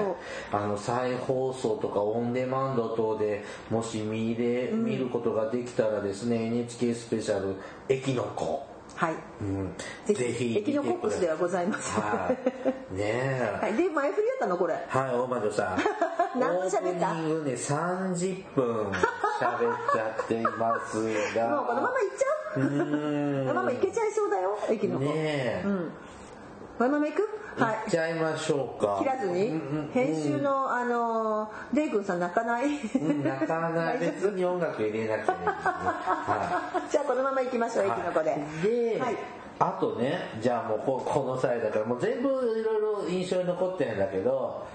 [0.50, 7.56] あの再放送とかオンデマンド等でもし見れ、見ることができたらですね NHK スペシャル
[7.88, 8.66] 「駅の子」
[9.02, 9.74] はい、うん、
[10.06, 12.30] ぜひエキノコックスではございますは
[12.92, 12.94] い。
[12.94, 13.58] ねえ。
[13.60, 14.56] はい、で前振りやったの？
[14.56, 15.78] これはい、大魔女さん。
[16.38, 17.10] 何分喋った？
[17.10, 21.48] オープニングね、30分喋っちゃっていますが。
[21.50, 22.60] もうこのまま行っちゃう？
[22.60, 23.46] うーん。
[23.48, 25.62] このまま行けちゃいそうだよ駅の子、ねえ。
[25.66, 25.90] うん
[26.78, 27.28] このまま行く？
[27.56, 27.76] はい。
[27.76, 28.98] 行っちゃいましょうか。
[29.00, 32.66] 切らずに、うんうん編集のあのデイ君さん泣かない？
[32.66, 33.98] うん泣かない。
[33.98, 35.38] 別に音楽入れなくてね。
[35.46, 37.88] は じゃあこのまま行きましょう、い。
[37.88, 38.36] 駅の子で、
[38.94, 39.16] で、はい。
[39.58, 44.66] あとね、じゃあもうここの際だから、もう全部いろいろ印象に残ってるんだけど、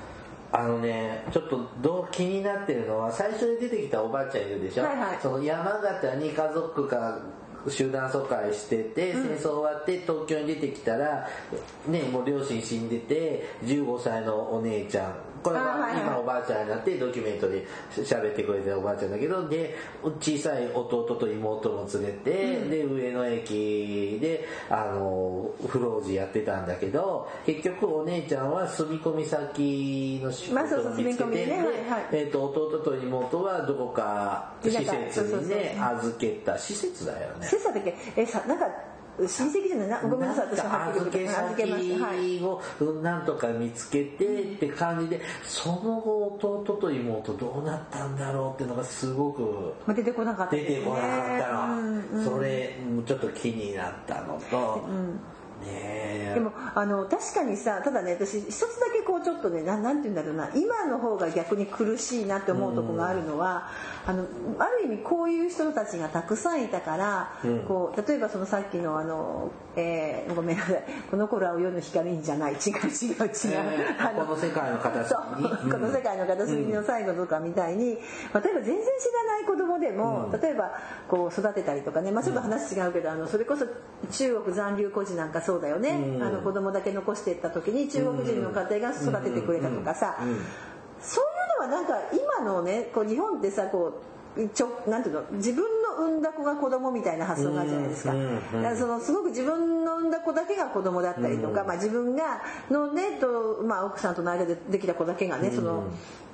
[0.51, 5.17] あのね、ちょっとどう気になってるのは、最初に出てきたおばあちゃんいるでしょ、はいはい。
[5.21, 7.19] その山形に家族が
[7.69, 11.27] 集団疎開してて、戦争終わって東京に出てきたら、
[11.87, 15.15] ね、もう両親死んでて、15歳のお姉ちゃん、
[15.47, 19.75] これは今おばあちゃんになってドキュメントで喋ってくれてるおばあちゃんだけど、で、
[20.19, 32.11] 小さい弟と妹も連れて、で、上野駅で、あの、不老寺やってたんだけど、結局お姉ちゃんは住み込み先の仕事を見つけて、ねはいはい。
[32.11, 36.57] でえっと弟と妹はどこか施設にね預けた。
[36.57, 37.47] 施設だよね。
[37.47, 37.95] 切磋だっけ？
[38.15, 38.65] えさなんか
[39.19, 40.01] 親戚じゃないな。
[40.01, 40.47] ごめんなさい。
[40.51, 42.61] 私は預け先を
[43.01, 52.25] なんとか見つけてって感じでその後弟と妹どうなったんだろうっていうのがすごくまあ出てこなかった出てこなかったの、うんうん。
[52.25, 52.75] それ
[53.05, 54.87] ちょっと気になったのと、
[55.65, 56.31] ねえ。
[56.35, 63.69] でもあの確かにさただね私一つだけこうちょっとねななんて言うんだろうな今の方が逆に苦しいなって思うとこがあるのは、
[64.05, 64.25] あの
[64.59, 67.59] ある意味こういう人たちがたくさんいたから、うん。
[67.61, 75.71] こう例えばそのさっきのあの、えーごめんなさいこの頃は世の光にじゃない違う違う違う、えーあこの世界の片隅にうん。
[75.71, 77.99] この世界の片隅の最後とかみたいに、例え
[78.31, 78.79] ば全然知
[79.13, 80.41] らない子供でも、うん。
[80.41, 80.71] 例えば
[81.07, 83.65] こう育てたりとかね、まあ、ちょっと話違うけど、あのそれこそ
[84.11, 86.21] 中国残留孤児なんかそうだよね、うん。
[86.21, 90.29] あの子供だけ残していった時に中国人の家庭が育ててくれたとかさ、うん。
[90.29, 90.39] うん。
[91.01, 91.23] そう
[91.63, 94.01] いうのはなんか今のねこう日本ってさこ
[94.35, 95.21] うちょなんていうの？
[95.31, 98.19] 自分の産んだ子が子供みたいな発想があるじゃないですか,、だ
[98.61, 105.83] からそのすごく自分の産んだ子だけが子供だったりとか、まあ、自分がのねと、まあ、奥さんとの間でできた子だけがね、その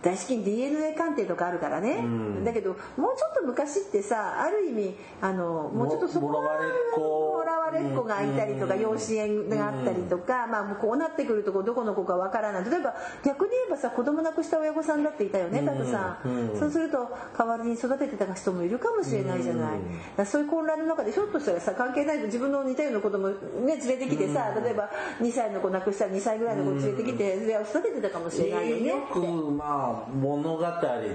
[0.03, 19.79] 大至近 DNA 鑑定とかあるからね、んだけどもうちょっと昔ってさある意味あのもうちょっとそこももらわれっ子もらわれっ子がいたりとか、うん養子縁があったりとか、まあ、もうこうなってくるとこどこの子かわからない例えば逆に言えばさ子供亡くした親御さんだっていたよねたくさん、うんそうすると代わりに育ててた人もいるかもしれないじゃない、
[20.17, 20.25] うん。
[20.25, 23.35] そういう混乱の中でひょっとしたらさ関係ない自分の似たような子供ね
[23.77, 24.89] 連れてきてさ、例えば
[25.21, 28.87] 2歳の子亡くしたら2歳ぐらいの子連れてきて、それを育ててたかもしれないよね。
[28.87, 29.27] よくって。
[29.27, 30.59] まあ物語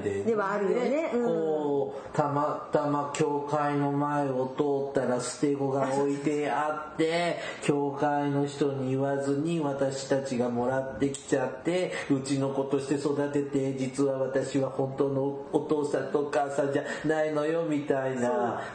[0.02, 1.10] でではあるよね。
[1.14, 1.24] うん。
[1.26, 18.27] こうたまたま教会の前を通ったら捨て子が置いてあって教会の人に言わずに私たちがもらってきちゃってうちの子として育てて実は私は本当のお父さんとお母さんじゃないのよみたいな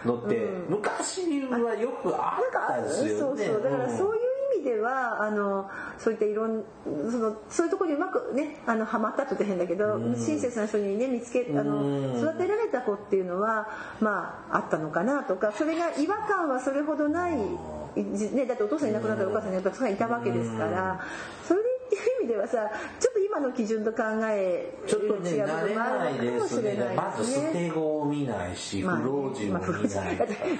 [0.06, 3.20] のって、昔はよくあったんですよね。
[3.20, 4.22] そうそうだからんそういう
[4.56, 6.64] 意味ではあのそういったいろん
[7.12, 13.68] そのそういうところにうまくねあのハマったとて変だけど、親切な人にね見つけあのうん育てられた子っていうのは
[14.00, 21.00] まああったのかなとかそれが違和感はそれほどない、ね、だってお父さんいなくなったらお母さんにやっぱりいたわけですから
[21.48, 22.70] それっていう意味ではさ
[23.00, 26.72] ちょっと今の基準と考えちょっとね、違う慣れないですね。
[26.72, 29.90] しれないまず捨て子を見ないし、不老人も見ない。
[29.90, 30.00] す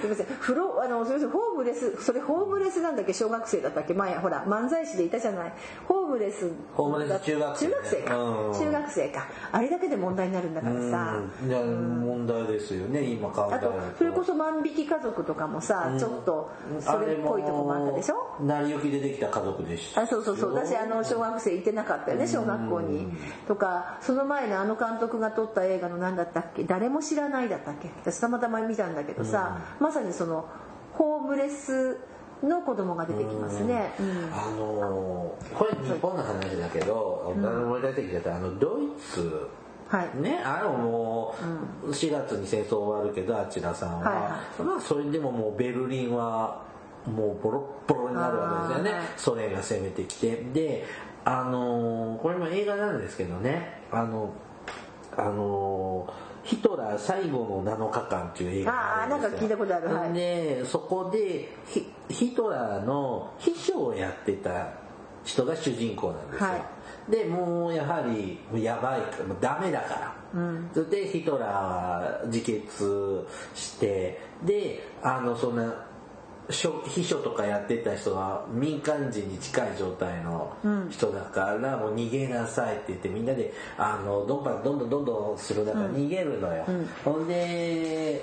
[0.02, 1.30] みませんフロあのすみません。
[1.30, 3.12] ホームレスそれホームレスなんだっけ？
[3.12, 3.94] 小学生だったっけ？
[3.94, 5.52] 前ほら漫才師でいたじゃない。
[5.86, 7.66] ホームレスホームレス中学生。
[7.66, 8.52] 中学生か、うん。
[8.52, 9.28] 中学生か。
[9.52, 11.48] あれだけで問題になるんだからさ、うん。
[11.48, 18.16] いや問題ですよね、今考えるあとそれこそ万引き家族とかもさ、ちょっとそれっぽいとこもあったでしょ？
[18.44, 20.54] 成り行きでできた家族でしたあそうそうそう。
[20.54, 23.08] 私あの小学生行ってなかったよね小学校に。
[23.46, 26.64] とかその前のあの監督が撮った映画の何だったっけ？
[26.64, 27.88] 誰も知らないだったっけ？
[28.02, 30.48] 私たまたま見たんだけどさ、まさにその
[30.92, 31.98] ホームレス
[32.42, 34.06] の子供が出てきますね、うん。
[34.32, 39.48] あのーこれ日本の話だけど、思い出してきちゃったあのドイツ
[39.88, 40.20] はい。
[40.20, 41.34] ね、あのも
[41.84, 46.62] う4月に戦争終わるけどあちらさんは、はいはまあそれでももうベルリンは
[47.06, 50.36] もうボロッボロになるわけですよね、ソ連が攻めてきて。
[50.52, 50.84] で
[51.24, 53.80] あのーこれも映画なんですけどね。
[53.90, 54.30] あの
[55.16, 59.94] あのーヒトラー最後の7日間っていう映画があなんか聞いたことある。
[59.94, 60.12] はい。
[60.12, 64.68] でそこでヒヒトラーの秘書をやってた
[65.24, 67.10] 人が主人公なんですよ、はい。
[67.10, 69.00] でもうやはりやばい。
[69.26, 70.14] もうダメだから、
[70.74, 75.86] それでヒトラーは自決してであのそんな
[76.50, 80.54] 秘書とかやってた人は民間人に近い状態の
[80.90, 86.66] 人だから、もう逃げなさいって言ってみんなであのどんどんどんどんどんどんする中逃げるのよ、
[87.04, 88.22] ほんで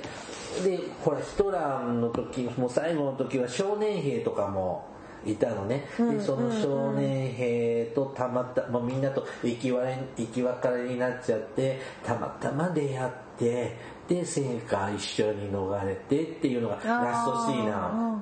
[0.64, 4.86] でほらヒトラーの時もう最後の時は少年兵とかも
[5.26, 13.78] いたのね、でその少年兵とたまたまみんなと生き別れになっちゃってたまたま出会って
[14.12, 18.22] で戦火一緒に逃れてっていうのがラストシーンな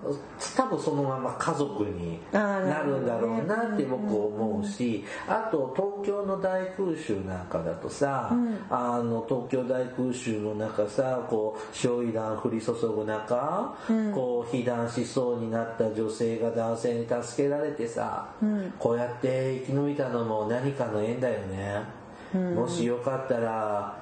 [0.55, 8.31] 多分そのまま家族になるんだろうなって僕思うしあと東京の大空襲なんかだとさ、
[8.69, 13.75] あの東京大空襲の中さこう焼夷弾降り注ぐ中、
[14.13, 18.29] こう被弾しそうになった女性が男性に助けられてさ、
[18.77, 21.99] こうやって生き延びたのも何かの縁だよね。
[22.33, 23.99] もしよかったら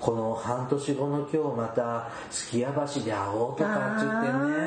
[0.00, 4.66] この半年後の今日またすき家橋で会おうとかって言ってね。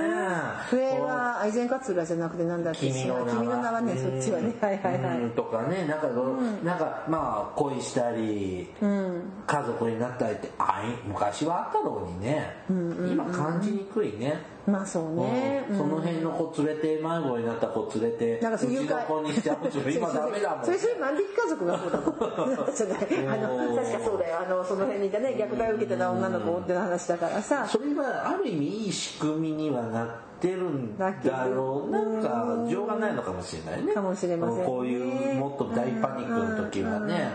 [0.70, 2.92] 笛は愛禅勝浦じゃなくてなんだっけ？
[2.92, 3.38] 君の名は。
[3.38, 4.56] 君の名はねそっちはね。
[4.60, 5.30] はいはいはい。
[5.32, 5.86] とかね。
[5.88, 20.66] なんか、うん、なんかまあ恋したり、うん、家族になったりってあい昔はあったろうにね、うんうん、今感じにくいね、まあそうね、うん、その辺の子連れて迷子になった子連れてなんかうちの子にしちゃう今ダメだもん。
[20.66, 22.10] それそれ万引き家族がそうだもん。
[22.14, 24.40] あの確かそうだよ。
[24.46, 27.66] あのその辺にいたね虐待を受けてた女の子って話だからさ。
[27.68, 30.08] それはある意味いい仕組みにはなっ
[30.40, 31.12] てるんだ
[31.46, 32.02] ろうな。
[32.02, 33.94] んか情がないのかもしれないね。
[33.94, 37.32] かもしれません、ね、こういうもっと大パニックの時はね。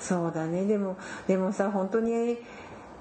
[0.00, 0.64] そうだね。
[0.66, 2.38] でもでもさ本当に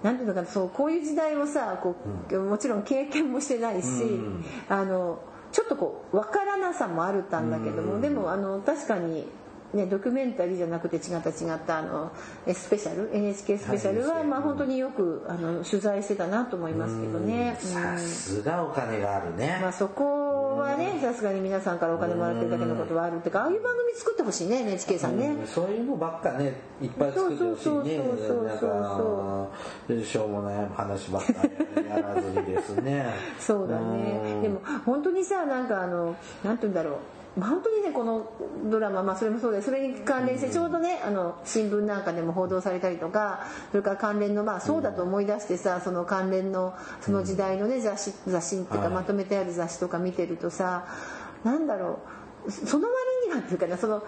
[0.05, 1.95] なんていうのかなそうこういう時代をさこ
[2.31, 3.87] う、もちろん経験もしてないし、
[4.69, 5.19] あの
[5.51, 9.25] ちょっとこう分からなさもあるたんだけども、でもあの確かに
[9.73, 12.11] ね、ドキュメンタリーじゃなくて違った違ったあの
[12.47, 17.57] スペシャル NHK スペシャルは、まあ、本当によくあの取材してたなと思いますけどね。
[17.59, 25.35] さすがお金があるね、まあ、そこはねさすがに皆さんからお金もらってるだけのことはあるってかああいう番組作ってほしいね NHK さんね。
[25.45, 27.97] そういうのばっかねいっぱい作ってほしいね。
[27.99, 29.49] なんか
[30.03, 31.33] しょうもない話ばっか
[31.77, 33.05] りやらずにですね。
[33.39, 34.41] そうだね。
[34.41, 36.93] でも本当にさなんかあのなんて言うんだろう
[37.39, 38.31] 本当にねこの
[38.69, 50.85] ドラマ、まあ、それもそうでそれに関連してちょうどねあの新聞なんかでも報道されたりとかそれから関連のまあそうだと思い出してさその関連のその時代のね雑誌雑誌っていうかまとめてある雑誌とか見てるとさ
[51.43, 51.99] なんだろ
[52.47, 52.95] うその割
[53.27, 54.03] になんていうかなその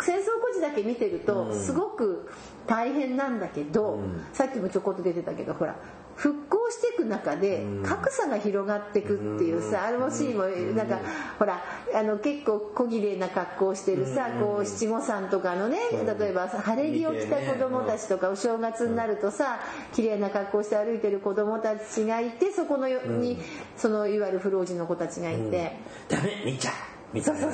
[0.00, 2.30] 戦争孤児だけ見てるとすごく
[2.66, 3.98] 大変なんだけど、
[4.32, 5.76] さっきもちょこっと出てたけどほら
[6.16, 11.00] 復興していく中で格差が広がっていくっていうさあれもシーンもなんか
[11.38, 11.62] ほら
[11.94, 19.60] あの結構小綺麗な格好をしてるさこう七五三とかのね例えば晴れ着を着た子供たちとかお正月になるとさ
[19.92, 23.38] 綺麗な格好して歩いてる子供たちがいてそこのに
[23.76, 25.72] そのいわゆる不老人の子たちがいて
[26.08, 26.74] 「ダメみちゃん
[27.12, 27.52] みたいなそう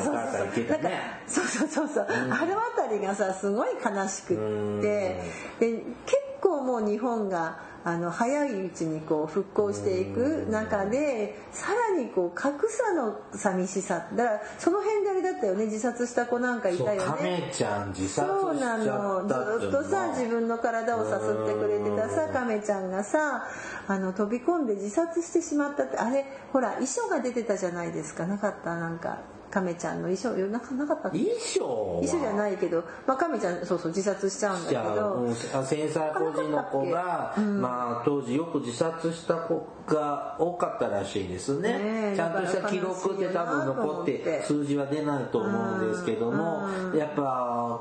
[1.26, 5.20] そうそうそうそう、あの辺りがさすごい悲しくって。
[5.60, 17.50] で結構もう日本があの早いうちにこう復興していく中でさらにこう格差の寂しさだからその辺であれだったよね自殺した子なんかいたよね。
[17.52, 19.26] ちゃん自殺そうなの。
[19.58, 23.46] ずっとさ自分の体をさすってくれてたさ亀ちゃんがさ
[23.88, 28.26] あの飛び込んで自殺してしまったってあれほら遺書が出てたじゃないですか。
[28.26, 28.76] なかった？
[28.76, 29.18] なんか
[29.50, 44.42] 亀ちゃんの衣装なかなかった衣装衣装じゃないけど、まあ、亀ちゃんそうそう自殺しちゃうんだけど、うん、繊細孤児の子が、うん、まあ、当時よく自殺した子が多かったらしいですね、ね、ちゃんとした記録って多分残って。
[44.44, 47.80] 数字は出ないと思うんですけども、うん、やっぱ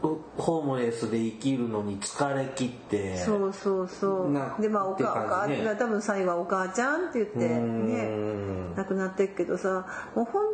[0.00, 4.62] ホームレスで生きるのに疲れ切ってそうそうそう。
[4.62, 8.08] でまあお母、ね、多分最後はお母ちゃんって言ってね
[8.76, 10.44] 亡くなってるけどさもう本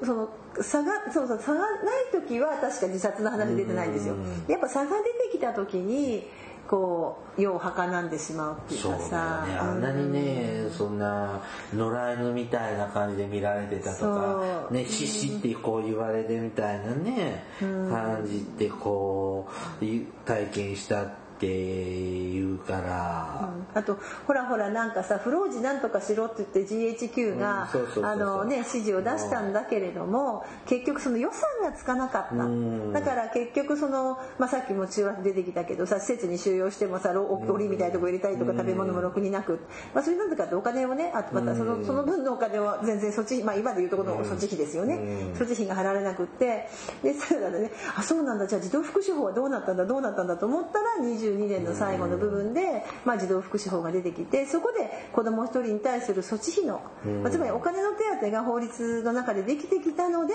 [0.00, 0.28] 当その
[0.62, 1.70] 差がそうそう差がない
[2.12, 4.14] 時は確か自殺の話出てないんですよ。
[4.48, 6.28] やっぱ差が出てきた時に
[6.70, 9.44] こう世をはかなんでしまうっていうかさ。
[9.44, 11.42] ね、あんなにね、そんな
[11.74, 15.80] 野良犬みたいな感じで見られてたとかね獅子ってこう。
[15.90, 19.48] 言われてみたいなね、感じってこ
[19.80, 19.84] う
[20.24, 39.60] 体験したってっていうから、うん、あとほらほらなんかさ不老児なんとかしろって言って GHQ が指示を出したんだけれども結局その予算がつかなかった、うん、だから結局その、まあ、さっきも中和出てきたけどさ施設に収容してもさ檻みたいなとこ入れたりとか食べ物もろくになく、
[39.94, 44.96] まあ、それなんでかってお金をねあとまたそのその分のお金は全然そっち、まあ、今でいうところの措置費ですよね。
[45.34, 46.68] 措置費が払われなくって。
[47.02, 48.46] でそうだねあそうなんだ。
[48.46, 56.82] じゃあ児童福祉法はどうなったんだどうなったんだと思ったら20 92年の最後の部分で、まあ、児童福祉法が出てきてそこで子ども1人に対する措置費の、
[57.22, 60.34] まあ、つまりお金の手当が法律の中でできてきたので、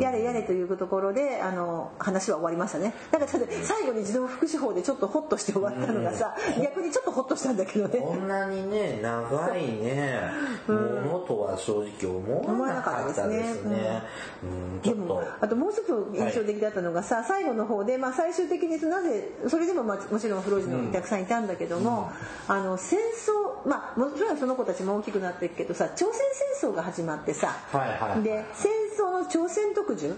[0.00, 2.94] やれやれというところであの話は終わりましたね。
[3.10, 7.98] だから最後に児童福祉法でちょっとホッとして終わったのがさ、逆にちょっとホッとしたんだけどね。
[7.98, 10.20] こんなにね長いね、
[10.66, 14.02] ものとは正直思わなかったですね。
[14.82, 22.12] でもあともう一つ印象的だったのがさ、はい、最後の方で、まあ、最終的になぜそれでも、まあ、もちろんフロージのたくさんいたんだけども、
[22.48, 26.20] うん、あの戦争まあもちろんその子たちも大きくなっていくけどさ朝鮮
[26.60, 30.14] 戦争が始まってさ、はいはい、で戦争の朝鮮特需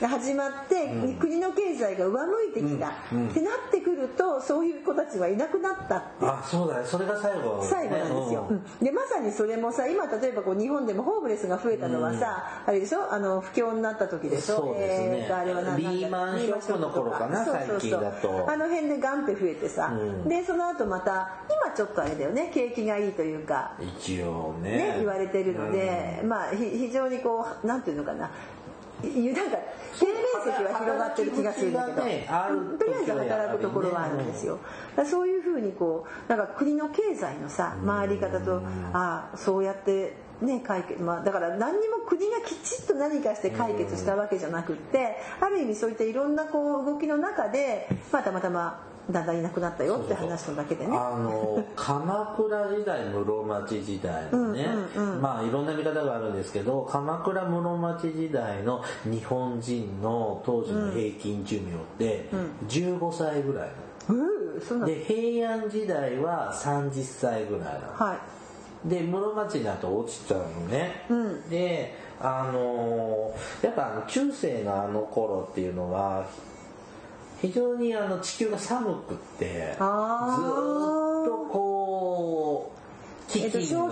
[0.00, 6.06] が始まって、うん、国の経済が上向いてきた、うん、ってなってくるとそういう子たちはいなくなったって。
[6.22, 6.86] あそうだね。
[6.86, 8.50] それが最後、ね、最後なんですよ、
[8.80, 13.12] でまさにそれもさ今例えばこう日本でもホームレスが増えたのはさ、あれでしょ？
[13.12, 14.56] あの不況になった時でしょ？
[14.56, 18.48] そうですね、えー、あれは何リーマンショックの頃かな最近だと。
[18.48, 19.92] あの辺でガンって増えてさ、
[20.26, 24.70] でその後また今ちょっとあれだよね景気がいいというか一応ね。
[24.70, 29.58] ね言われてるので、まあ非常にこうなんていうのかななんか
[30.44, 32.28] 積は広がってる気がするんだけど、ね、
[32.78, 34.58] とりあえず働くところはあるんですよ。
[35.08, 38.62] そういうふうにこうなんか国の経済のさ回り方と
[38.92, 50.96] ああそうやってね解決まあだから何にも国がきちっと何かして解決したわけじゃなくってある意味そういったいろんなこう動きの中でまあたまたまだんだんいなくなったよって話のだけでね。
[50.96, 54.68] あの 鎌倉時代室町時代のね
[55.20, 62.28] まあいろんな見方があるんですけど鎌倉室町時代の日本人の当時の平均寿命って
[62.68, 63.70] 15歳ぐらい、
[64.08, 68.18] うん、で平安時代は30歳ぐらいなの、は
[68.84, 76.26] い、で室町だと落ちちゃうのね、うん、であのやっぱ中世のあの頃っていうのは
[77.40, 79.84] 非常にあの地球が寒くってずっと
[81.50, 82.78] こう
[83.30, 83.88] 危機の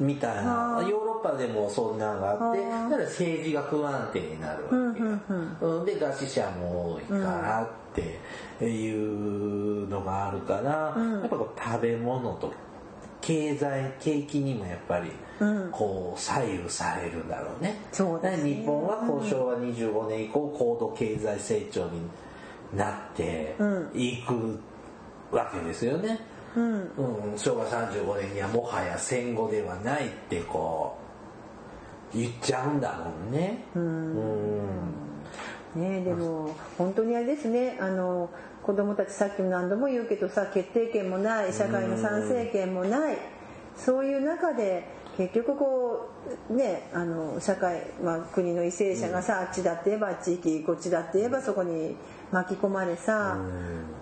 [0.00, 7.68] みたいなヨーロッパでもそんなのがあってだから政治が不安定になるわけ、うんで餓死者も多いからっ
[8.58, 12.52] ていうのがあるから、うん、やっぱこう食べ物と
[13.20, 15.10] 経済景気にもやっぱり
[15.70, 17.80] こう左右されるんだろうね。
[17.92, 18.36] そうね。
[18.42, 22.00] 日本は交渉は25年以降高度経済成長に
[22.74, 23.56] なって
[23.94, 24.58] いく
[25.30, 26.20] わけですよね。
[26.56, 26.72] うん、
[27.32, 30.96] うん、昭和35年にはもはや戦後ではないってこ
[32.14, 33.64] う言っちゃうんだもんね。
[33.74, 33.82] うん、
[35.76, 35.82] うん。
[35.82, 37.78] ねでも本当にあれですね。
[37.80, 38.30] あの
[38.62, 43.18] 子供たちさっきも何度も言うけどさ決定権もない社会の賛成権もない、
[43.76, 44.84] そういう中で
[45.18, 46.08] 結局こ
[46.48, 51.96] うねあの社会、まあ、国の為政者がさ、あっちだって言えば地域こっちだって言えばそこに
[52.30, 53.36] 巻き込まれさ、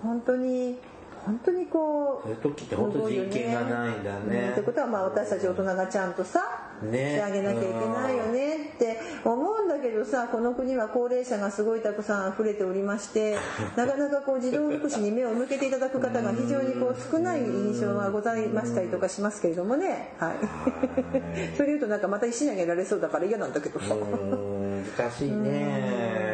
[0.02, 0.78] 本当に
[1.26, 4.50] 本当にこうそういう時って本当人権がないんだね。
[4.52, 6.40] ってことはまあ私たち大人がちゃんとさ、
[6.82, 13.36] ね、してあげなきゃいけないよねって思うんだけどさこの国は高齢者がすごいたくさん溢れておりまして
[13.74, 20.36] なかなかこう児童福祉に目を向けていただく方が非常にこう少ない印象がございましたりとかしますけれどもね、はい、
[21.58, 23.96] それ言うとなんかまた石投げられそうだから嫌なんだけどさ。
[24.96, 26.25] 難しいね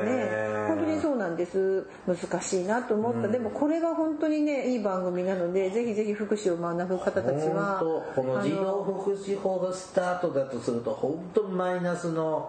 [1.22, 1.86] なんです。
[2.06, 7.80] 難しいなと思った、うん、でもこれが本当にねいい番組なのでぜひぜひ福祉を学ぶ方たちは
[8.14, 12.48] この児童福祉法がスタートだとすると本当マイナスの、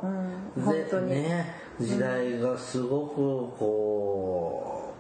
[0.58, 1.10] うん、本当に。
[1.10, 3.16] ね時代がすごく
[3.58, 4.94] こ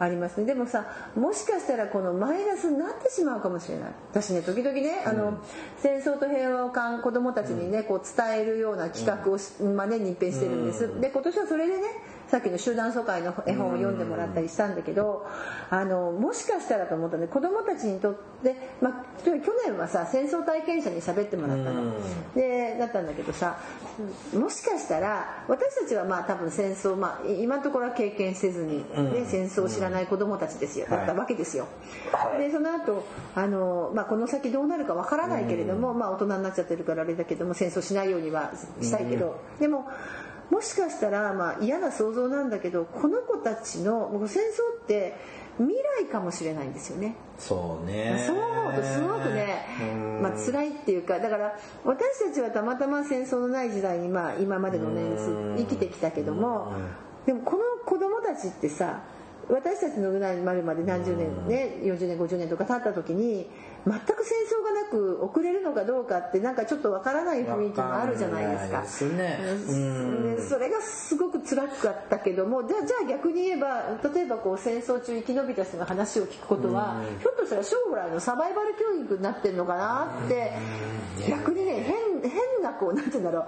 [0.00, 0.46] う、ありますね。
[0.46, 0.84] でもさ
[1.14, 3.90] もしかしたらこのマイナスになってしまうかもしれない。
[4.10, 5.38] 私ね時々ね、あの
[5.78, 9.38] 戦争と平和をかん子どもたちにねこう伝えるような企画を、
[9.74, 11.82] まあ、年に一遍してるんです、で今年はそれでね
[12.32, 15.26] さっきの集団疎開の絵本を読んでもらったりしたんだけど
[15.68, 19.32] あのもしかしたらと思ったね子どもたちにとって、まあ、去
[19.66, 21.92] 年はさ戦争体験者に喋ってもらったの。
[22.34, 23.58] でだったんだけどさ
[24.32, 30.86] もしかしたら私たちはまあ多分戦争、まあ、今のところは経験せずに、ね、戦争を知らない子どもたちですよ。
[30.88, 31.66] だったわけですよ。
[32.38, 33.04] でその後
[33.34, 39.38] あの、まあこの先どうなるかわからないけれども、まあ、大人になっちゃってるからあれだけども戦争しないようにはしたいけど。
[39.60, 39.86] でも
[40.52, 45.16] もしかしたら、まあ、嫌な想像なんだけどこの子たちの戦争って
[45.56, 45.74] 未
[46.04, 47.14] 来かもしれないんですよね。
[47.38, 48.22] そうね。
[48.26, 49.64] そう思うとすごくね、
[50.20, 56.72] まあ辛いっていうか、だから私たちはたまたま戦争のない時代にまあ今までの年数生きてきたけども、
[57.24, 59.00] でもこの子供たちってさ、
[59.48, 63.48] 私たちのぐらいになるまで何十年ね、40年50年とか経った時に
[63.86, 68.84] 全く戦争がなく遅れるのかどうかってなんかちょっとわからない雰囲気もあるじゃないですか。
[68.84, 73.82] すね、うん、それがすごく辛辛かったけどもじゃあじゃあ逆に言えば
[74.14, 80.52] 例えばこう戦争中生き延びた人の話を聞くことは、ひょっとしたら将来のサバイバル教育になってるのかなって、
[81.28, 83.44] 逆にね変変なこうなんて言うんだろう。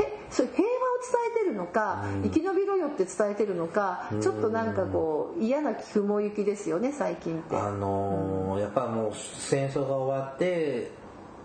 [0.00, 7.56] へそれ平和を伝えてるのか、生き延びろよって伝えてるのか、ちょっとなんかこう嫌な雲行きですよね最近って。
[7.56, 10.90] あのーやっぱもう戦争が終わって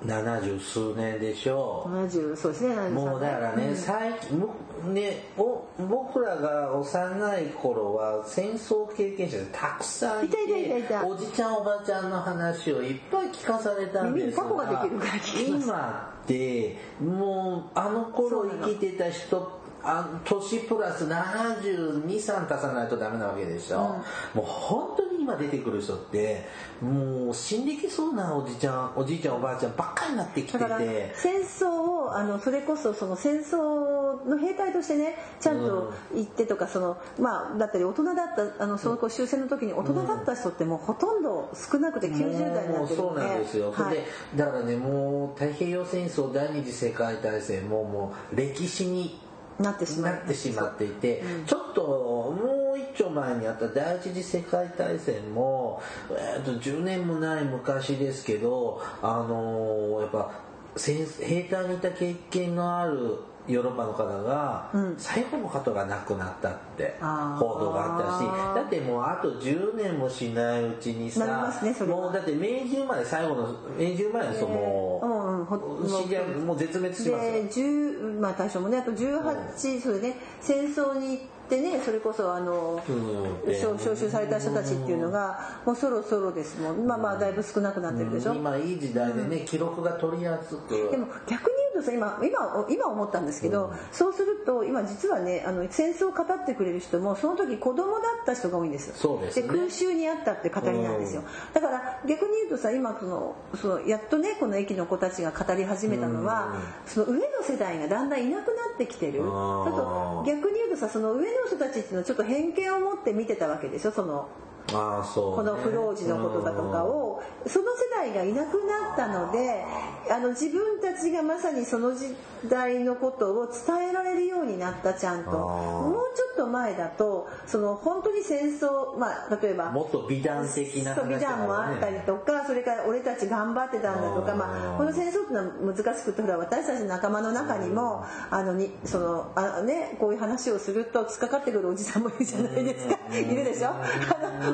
[0.06, 1.90] 70数年でしょう。
[2.08, 4.56] 70そうですね73もうだからね、最近も
[4.92, 11.08] ねお僕らが幼い頃は戦争経験者でたくさんいていたいたいたいた。
[11.08, 15.68] おじちゃんおばちゃんの話をいっぱい聞かされたんですが耳にタコができるから聞きます。
[15.68, 24.02] 今ってもうあの頃生きてた人っあ年プラス723足さないとダメなわけでしょ、
[24.34, 26.46] もう本当に今出てくる人って
[26.82, 31.14] もう死んできそうなおじちゃんおじいちゃんおばあちゃんばっかりになってきてて。
[31.16, 38.16] 戦争をあのそれこそその戦争の兵隊としてねちゃんと行ってとかそのまあだったり大人だっ
[38.58, 43.34] たあのその終戦の時に大人だった人ってもうほとんど少なくて90代になもうそうってるんで。
[43.34, 43.96] なんですよ、はい。
[43.96, 44.06] で
[44.36, 49.20] だからねもう太平洋戦争第二次世界大戦ももう歴史に
[49.62, 55.82] なってしまってしまっていて、ちょっともう一丁前にあった第一次世界大戦も、
[56.12, 60.32] えー、と10年もない昔ですけどあのーやっぱ
[60.76, 75.06] 戦兵隊にいた経験のあるヨーロッパの方が、最後の方が亡くなったって報道があったしだってもうあと10年もしないうちにさねもうだって明治生まれ最後の明治生まれの人もう
[75.46, 77.32] ほう死んじゃうもう絶滅しますよ。
[77.34, 86.88] で10まあ大将もねあと18それね戦争に行ってねそれこそあのうん招招集された人たちっていうのがもうそろそろですもん。
[86.88, 88.34] まあまあだいぶ少なくなってるでしょ。
[88.34, 90.90] 今いい時代でね、記録が取りやすく。
[90.92, 98.96] でも逆に言うとさ今今今思ったんですけど、そうすると今実はねあの戦争を語ってくれる人もその時子供だった人が多いんですよ。
[98.98, 99.48] そうですね。
[99.48, 106.56] 空襲にあったって語りなんですよ、だから逆に言うとさ今そのそのやっとねこの駅の子たちが語り始めたのは、
[106.86, 109.20] その上の世代がだんだんいなくなってきてる。
[109.20, 114.28] ちょっと逆に言うとさその上の人たちっていうのはちょっと偏見を持って見てたわけでしょその
[114.74, 119.64] ああそう、ね、この不老児のことだとかをその世代がいなくなったので
[120.10, 122.16] あの自分たちがまさにその時
[122.48, 125.32] 代のことを伝えられるようになったちゃんと。
[125.32, 142.98] もうちょっと前だとその本当に戦争まあ例えばもっと美談的な話そう美談もあったりとかそれから俺たち頑張ってたんだとか、まあ、この戦争っていうのは難しくてほら私たちの仲間の中にもあのにそのあ、ね、こういう話をすると突っかかってくるおじさんもいるじゃないですか。
[143.18, 143.74] いるでしょ？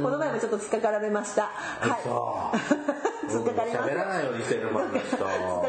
[0.08, 1.52] この前もちょっと突っかかられました。
[1.52, 2.02] はい。
[3.28, 3.90] 突っかかります。
[3.92, 5.00] 喋らないようにしてるもんっ か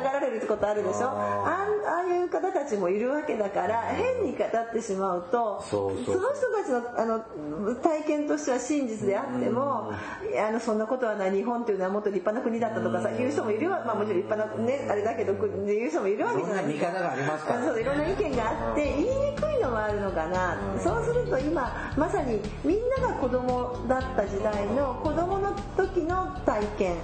[0.01, 1.09] かられることあるでしょ？
[1.11, 13.83] あんああいう方たちもいるわけだから変に語ってしまうとその人たちのあの体験としては真実であってもあのそんなことはない日本っていうのはもっと立派な国だったとかさ言う人もいるわ。
[13.87, 16.65] まあもちろん立派なねあれだけど言う人もいるわけじゃない。
[16.65, 20.59] いろんな見方がありますかいろんな意見があって言いにくいのもあるのかな。
[20.79, 26.97] そうすると今まさにみんなが子供だった時代の子供の時の体験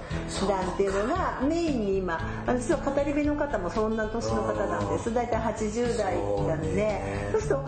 [0.47, 5.13] 談っていうのがメインに今あの実は語り部の方もそんな年の方なんです。
[5.13, 6.17] 大体80代
[6.47, 7.29] なんで。
[7.31, 7.65] そうすると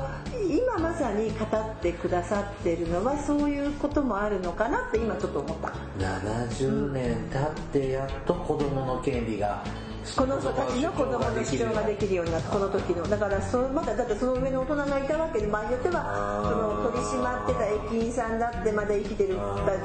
[0.50, 5.74] 今まさに語ってくださってるのはそういうこともあるのかなって今ちょっと思った。
[6.00, 9.64] 70年経ってやっと子供の権利が
[10.16, 19.36] この子たちの子供の主張ができるようになったこの時のだからそまだだってその上の大人がいたわけで場合によってはその取り締まってた駅員さんだってまだ生きてる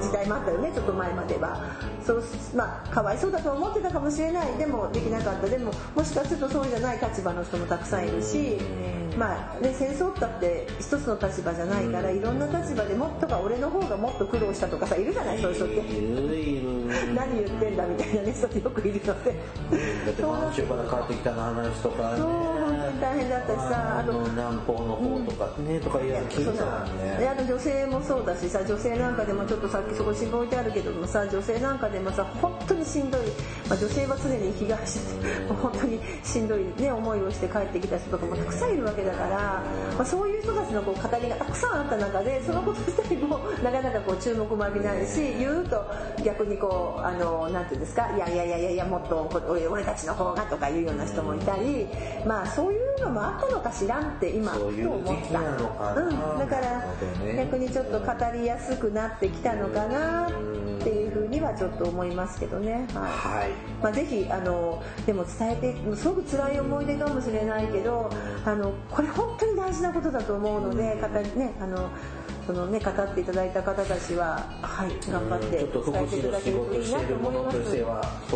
[0.01, 1.61] 時代もあったよねちょっと前までは。
[2.05, 4.59] そうまあかわいそうだと思ってたかもしれない。
[4.59, 5.49] でもできなかった。
[5.49, 8.59] でももしかするとそうじゃない立場の人もたくさんいるし
[9.17, 16.83] まあね戦争ったって一つの立場じゃないからいろんな立場でもっとか俺の方がもっと苦労したとかさいるじゃないそういう人って。
[17.15, 19.35] 何言ってんだみたいなね人ってよくいるので
[20.13, 22.19] て満州から帰ってきたの話とかね。
[22.19, 33.21] そう本当に大変だったしさあの南方の方とかね、とかいろいろ聞いてたもんねであと女性もそうだしさ女性なんかでもちょっとさっきそこ新聞置いてあるけどもさ女性なんかでもさ本当にしんどい、
[33.69, 39.63] まあ、女性は常に被害者で本当にしんどい、ね、思いをして帰ってきた人とかもたくさんいるわけだから、
[39.97, 45.85] まあ、そういう人たちのこう語りがたくさんあった中でそのこと自体もなかなかこう注目も浴びないし言うと
[46.25, 51.87] 逆にこうあのなんていうんですかいやいやいやいやもっと俺俺たちの方がとかいうような人もいたり
[52.27, 55.41] まあそういうのもあったのかしらんって今と思った。
[55.41, 56.85] うん、だから
[57.37, 62.87] 逆にちょっと語りやすくなってきたのかなっていうふうにはちょっと思いますけどね。
[62.95, 63.03] はい、
[63.43, 63.51] はい。
[63.83, 68.11] まあ、ぜひあのでも伝えてすごく辛い思い出かもしれないけど
[68.45, 71.91] あのこれ本当に大事なことだと思うので語りねあの
[72.47, 77.59] そのね語っていただいた方たちははい頑張って伝えていただけると事いいなと思います。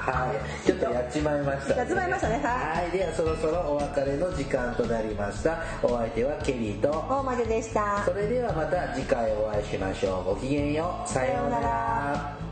[0.02, 0.66] はい。
[0.66, 2.90] ちょっとやっちまいました、やっちまいましたねはいはい。
[2.90, 5.62] では、そろそろお別れの時間となりました。
[5.82, 10.34] お相手はケリーと、大魔女でしたそれではまた次回お会いしましょう。
[10.34, 11.08] ごきげんよう。
[11.08, 12.51] さようなら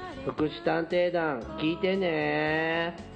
[0.25, 3.10] 福祉探偵団聞いてね。